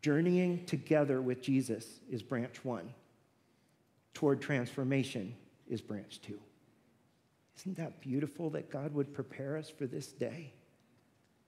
[0.00, 2.94] Journeying together with Jesus is branch one.
[4.14, 5.34] Toward transformation
[5.68, 6.38] is branch two.
[7.58, 10.52] Isn't that beautiful that God would prepare us for this day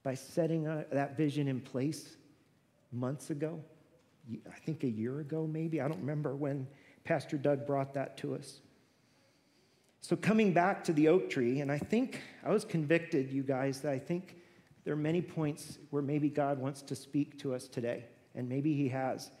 [0.03, 2.17] by setting a, that vision in place
[2.91, 3.59] months ago?
[4.51, 5.81] I think a year ago, maybe.
[5.81, 6.67] I don't remember when
[7.03, 8.59] Pastor Doug brought that to us.
[10.01, 13.81] So, coming back to the oak tree, and I think I was convicted, you guys,
[13.81, 14.37] that I think
[14.85, 18.73] there are many points where maybe God wants to speak to us today, and maybe
[18.73, 19.31] He has.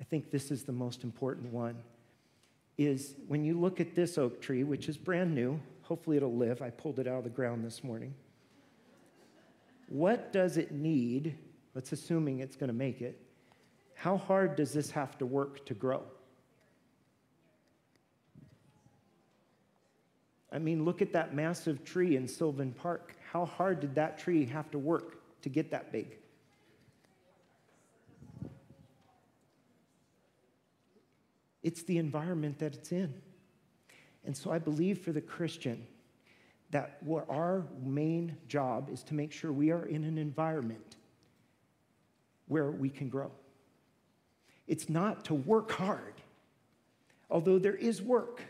[0.00, 1.76] I think this is the most important one.
[2.76, 5.60] Is when you look at this oak tree, which is brand new,
[5.90, 6.62] hopefully it'll live.
[6.62, 8.14] I pulled it out of the ground this morning.
[9.88, 11.36] What does it need?
[11.74, 13.20] Let's assuming it's going to make it.
[13.96, 16.04] How hard does this have to work to grow?
[20.52, 23.16] I mean, look at that massive tree in Sylvan Park.
[23.32, 26.16] How hard did that tree have to work to get that big?
[31.64, 33.12] It's the environment that it's in.
[34.24, 35.86] And so I believe for the Christian
[36.70, 40.96] that what our main job is to make sure we are in an environment
[42.46, 43.30] where we can grow.
[44.66, 46.14] It's not to work hard,
[47.28, 48.42] although there is work.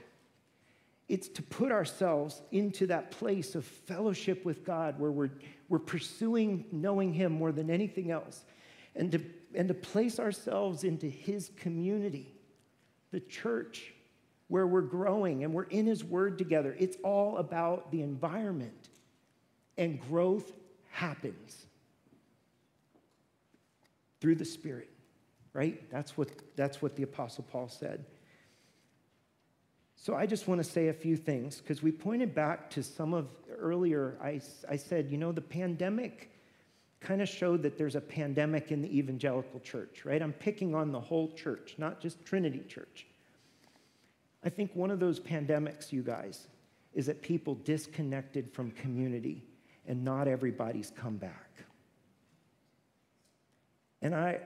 [1.09, 5.31] It's to put ourselves into that place of fellowship with God where we're,
[5.69, 8.45] we're pursuing knowing Him more than anything else
[8.95, 9.21] and to,
[9.55, 12.33] and to place ourselves into His community,
[13.13, 13.93] the church,
[14.51, 16.77] where we're growing and we're in His Word together.
[16.79, 18.91] It's all about the environment,
[19.79, 20.53] and growth
[20.91, 21.67] happens
[24.21, 24.91] through the Spirit,
[25.53, 25.89] right?
[25.91, 28.05] That's what, that's what the Apostle Paul said.
[29.95, 33.15] So I just want to say a few things because we pointed back to some
[33.15, 34.19] of earlier.
[34.21, 36.33] I, I said, you know, the pandemic
[36.99, 40.21] kind of showed that there's a pandemic in the evangelical church, right?
[40.21, 43.07] I'm picking on the whole church, not just Trinity Church.
[44.43, 46.49] I think one of those pandemics, you guys,
[46.95, 49.45] is that people disconnected from community
[49.87, 51.51] and not everybody's come back.
[54.03, 54.41] And I,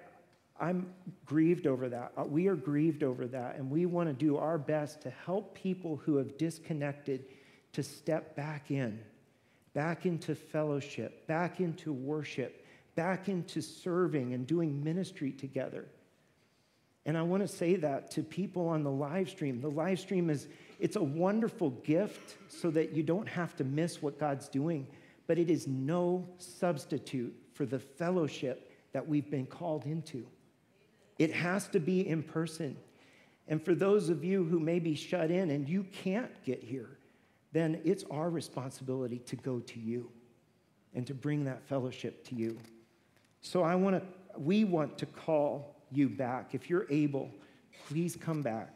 [0.59, 0.93] I'm
[1.27, 2.13] grieved over that.
[2.17, 5.55] Uh, we are grieved over that, and we want to do our best to help
[5.55, 7.27] people who have disconnected
[7.73, 9.01] to step back in,
[9.75, 12.65] back into fellowship, back into worship,
[12.95, 15.87] back into serving and doing ministry together.
[17.07, 19.61] And I want to say that to people on the live stream.
[19.61, 20.49] The live stream is
[20.81, 24.87] it's a wonderful gift so that you don't have to miss what God's doing,
[25.27, 30.27] but it is no substitute for the fellowship that we've been called into.
[31.19, 32.77] It has to be in person.
[33.47, 36.99] And for those of you who may be shut in and you can't get here,
[37.53, 40.11] then it's our responsibility to go to you
[40.95, 42.59] and to bring that fellowship to you.
[43.43, 44.03] So I want to
[44.39, 46.55] we want to call you back.
[46.55, 47.31] If you're able,
[47.89, 48.71] please come back.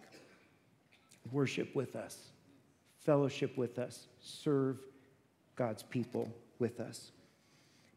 [1.33, 2.17] Worship with us.
[3.01, 4.07] Fellowship with us.
[4.21, 4.79] Serve
[5.57, 7.11] God's people with us.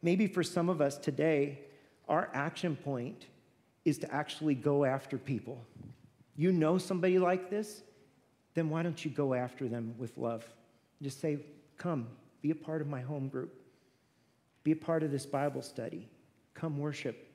[0.02, 1.60] Maybe for some of us today,
[2.08, 3.28] our action point
[3.86, 5.64] is to actually go after people.
[6.36, 7.84] You know somebody like this?
[8.54, 10.46] Then why don't you go after them with love?
[11.02, 11.40] Just say,
[11.78, 12.08] Come,
[12.42, 13.54] be a part of my home group.
[14.64, 16.08] Be a part of this Bible study.
[16.54, 17.31] Come worship.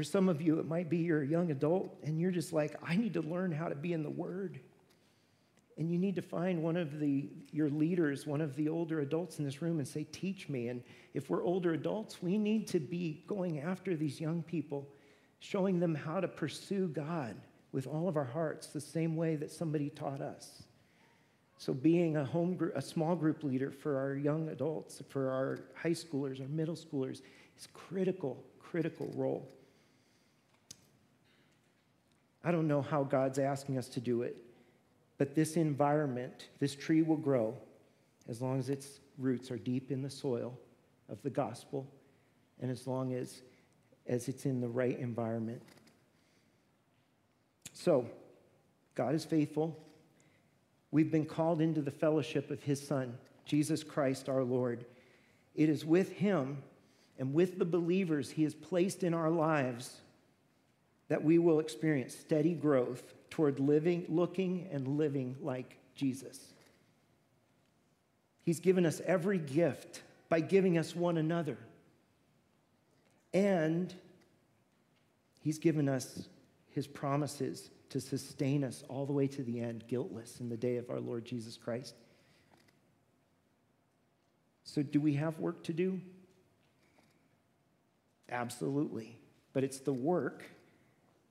[0.00, 2.74] For some of you, it might be you're a young adult and you're just like,
[2.82, 4.58] I need to learn how to be in the Word.
[5.76, 9.38] And you need to find one of the, your leaders, one of the older adults
[9.38, 10.68] in this room, and say, Teach me.
[10.68, 10.82] And
[11.12, 14.88] if we're older adults, we need to be going after these young people,
[15.38, 17.36] showing them how to pursue God
[17.70, 20.62] with all of our hearts, the same way that somebody taught us.
[21.58, 25.58] So, being a home group, a small group leader for our young adults, for our
[25.74, 27.20] high schoolers, our middle schoolers,
[27.58, 29.59] is critical, critical role.
[32.44, 34.36] I don't know how God's asking us to do it,
[35.18, 37.54] but this environment, this tree will grow
[38.28, 40.58] as long as its roots are deep in the soil
[41.08, 41.86] of the gospel
[42.60, 43.42] and as long as,
[44.06, 45.62] as it's in the right environment.
[47.72, 48.06] So,
[48.94, 49.78] God is faithful.
[50.90, 54.84] We've been called into the fellowship of His Son, Jesus Christ our Lord.
[55.54, 56.62] It is with Him
[57.18, 60.00] and with the believers He has placed in our lives
[61.10, 66.38] that we will experience steady growth toward living, looking, and living like Jesus.
[68.42, 71.58] He's given us every gift by giving us one another.
[73.34, 73.92] And
[75.40, 76.28] He's given us
[76.70, 80.76] His promises to sustain us all the way to the end, guiltless in the day
[80.76, 81.96] of our Lord Jesus Christ.
[84.62, 86.00] So, do we have work to do?
[88.30, 89.18] Absolutely.
[89.52, 90.44] But it's the work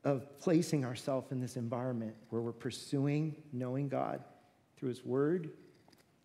[0.04, 4.24] of placing ourselves in this environment where we're pursuing knowing God
[4.78, 5.52] through His Word,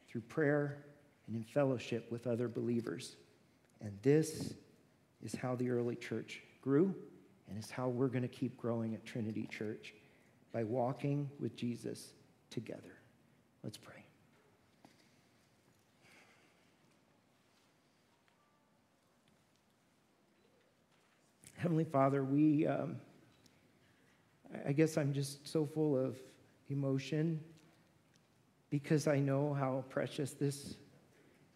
[0.09, 0.85] through prayer,
[1.27, 3.17] and in fellowship with other believers.
[3.81, 4.55] And this
[5.23, 6.95] is how the early church grew,
[7.49, 9.95] and it's how we're going to keep growing at Trinity Church
[10.53, 12.13] by walking with Jesus
[12.51, 12.95] together.
[13.63, 14.05] Let's pray.
[21.57, 22.97] Heavenly Father, we, um,
[24.67, 26.17] I guess I'm just so full of
[26.69, 27.41] emotion
[28.71, 30.75] because I know how precious this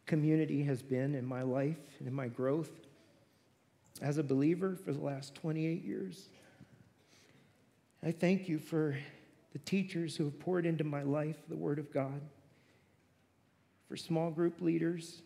[0.07, 2.71] community has been in my life and in my growth
[4.01, 6.29] as a believer for the last 28 years.
[8.05, 8.97] I thank you for
[9.53, 12.21] the teachers who have poured into my life the Word of God,
[13.89, 15.23] for small group leaders,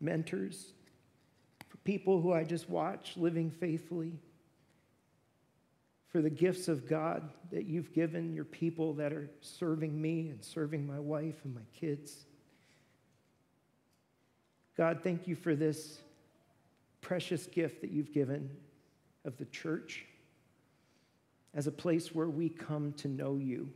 [0.00, 0.72] mentors,
[1.68, 4.12] for people who I just watch living faithfully,
[6.08, 10.42] for the gifts of God that you've given your people that are serving me and
[10.42, 12.24] serving my wife and my kids.
[14.76, 16.00] God, thank you for this
[17.00, 18.50] precious gift that you've given
[19.24, 20.06] of the church
[21.54, 23.68] as a place where we come to know you,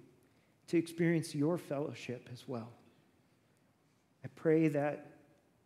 [0.69, 2.71] to experience your fellowship as well.
[4.25, 5.07] I pray that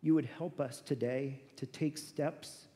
[0.01, 2.66] you would help us today to take steps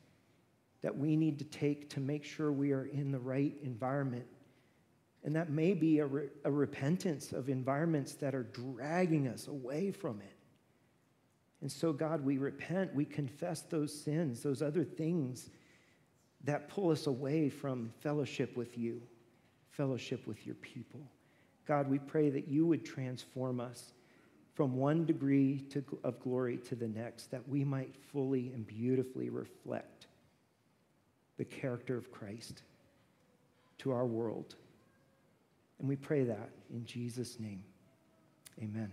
[0.81, 4.25] that we need to take to make sure we are in the right environment.
[5.23, 9.91] And that may be a, re- a repentance of environments that are dragging us away
[9.91, 10.35] from it.
[11.61, 15.51] And so, God, we repent, we confess those sins, those other things
[16.43, 19.01] that pull us away from fellowship with you
[19.71, 21.01] fellowship with your people.
[21.67, 23.93] God, we pray that you would transform us
[24.53, 29.29] from one degree to, of glory to the next, that we might fully and beautifully
[29.29, 30.07] reflect
[31.41, 32.61] the character of Christ
[33.79, 34.53] to our world.
[35.79, 37.63] And we pray that in Jesus' name.
[38.61, 38.91] Amen.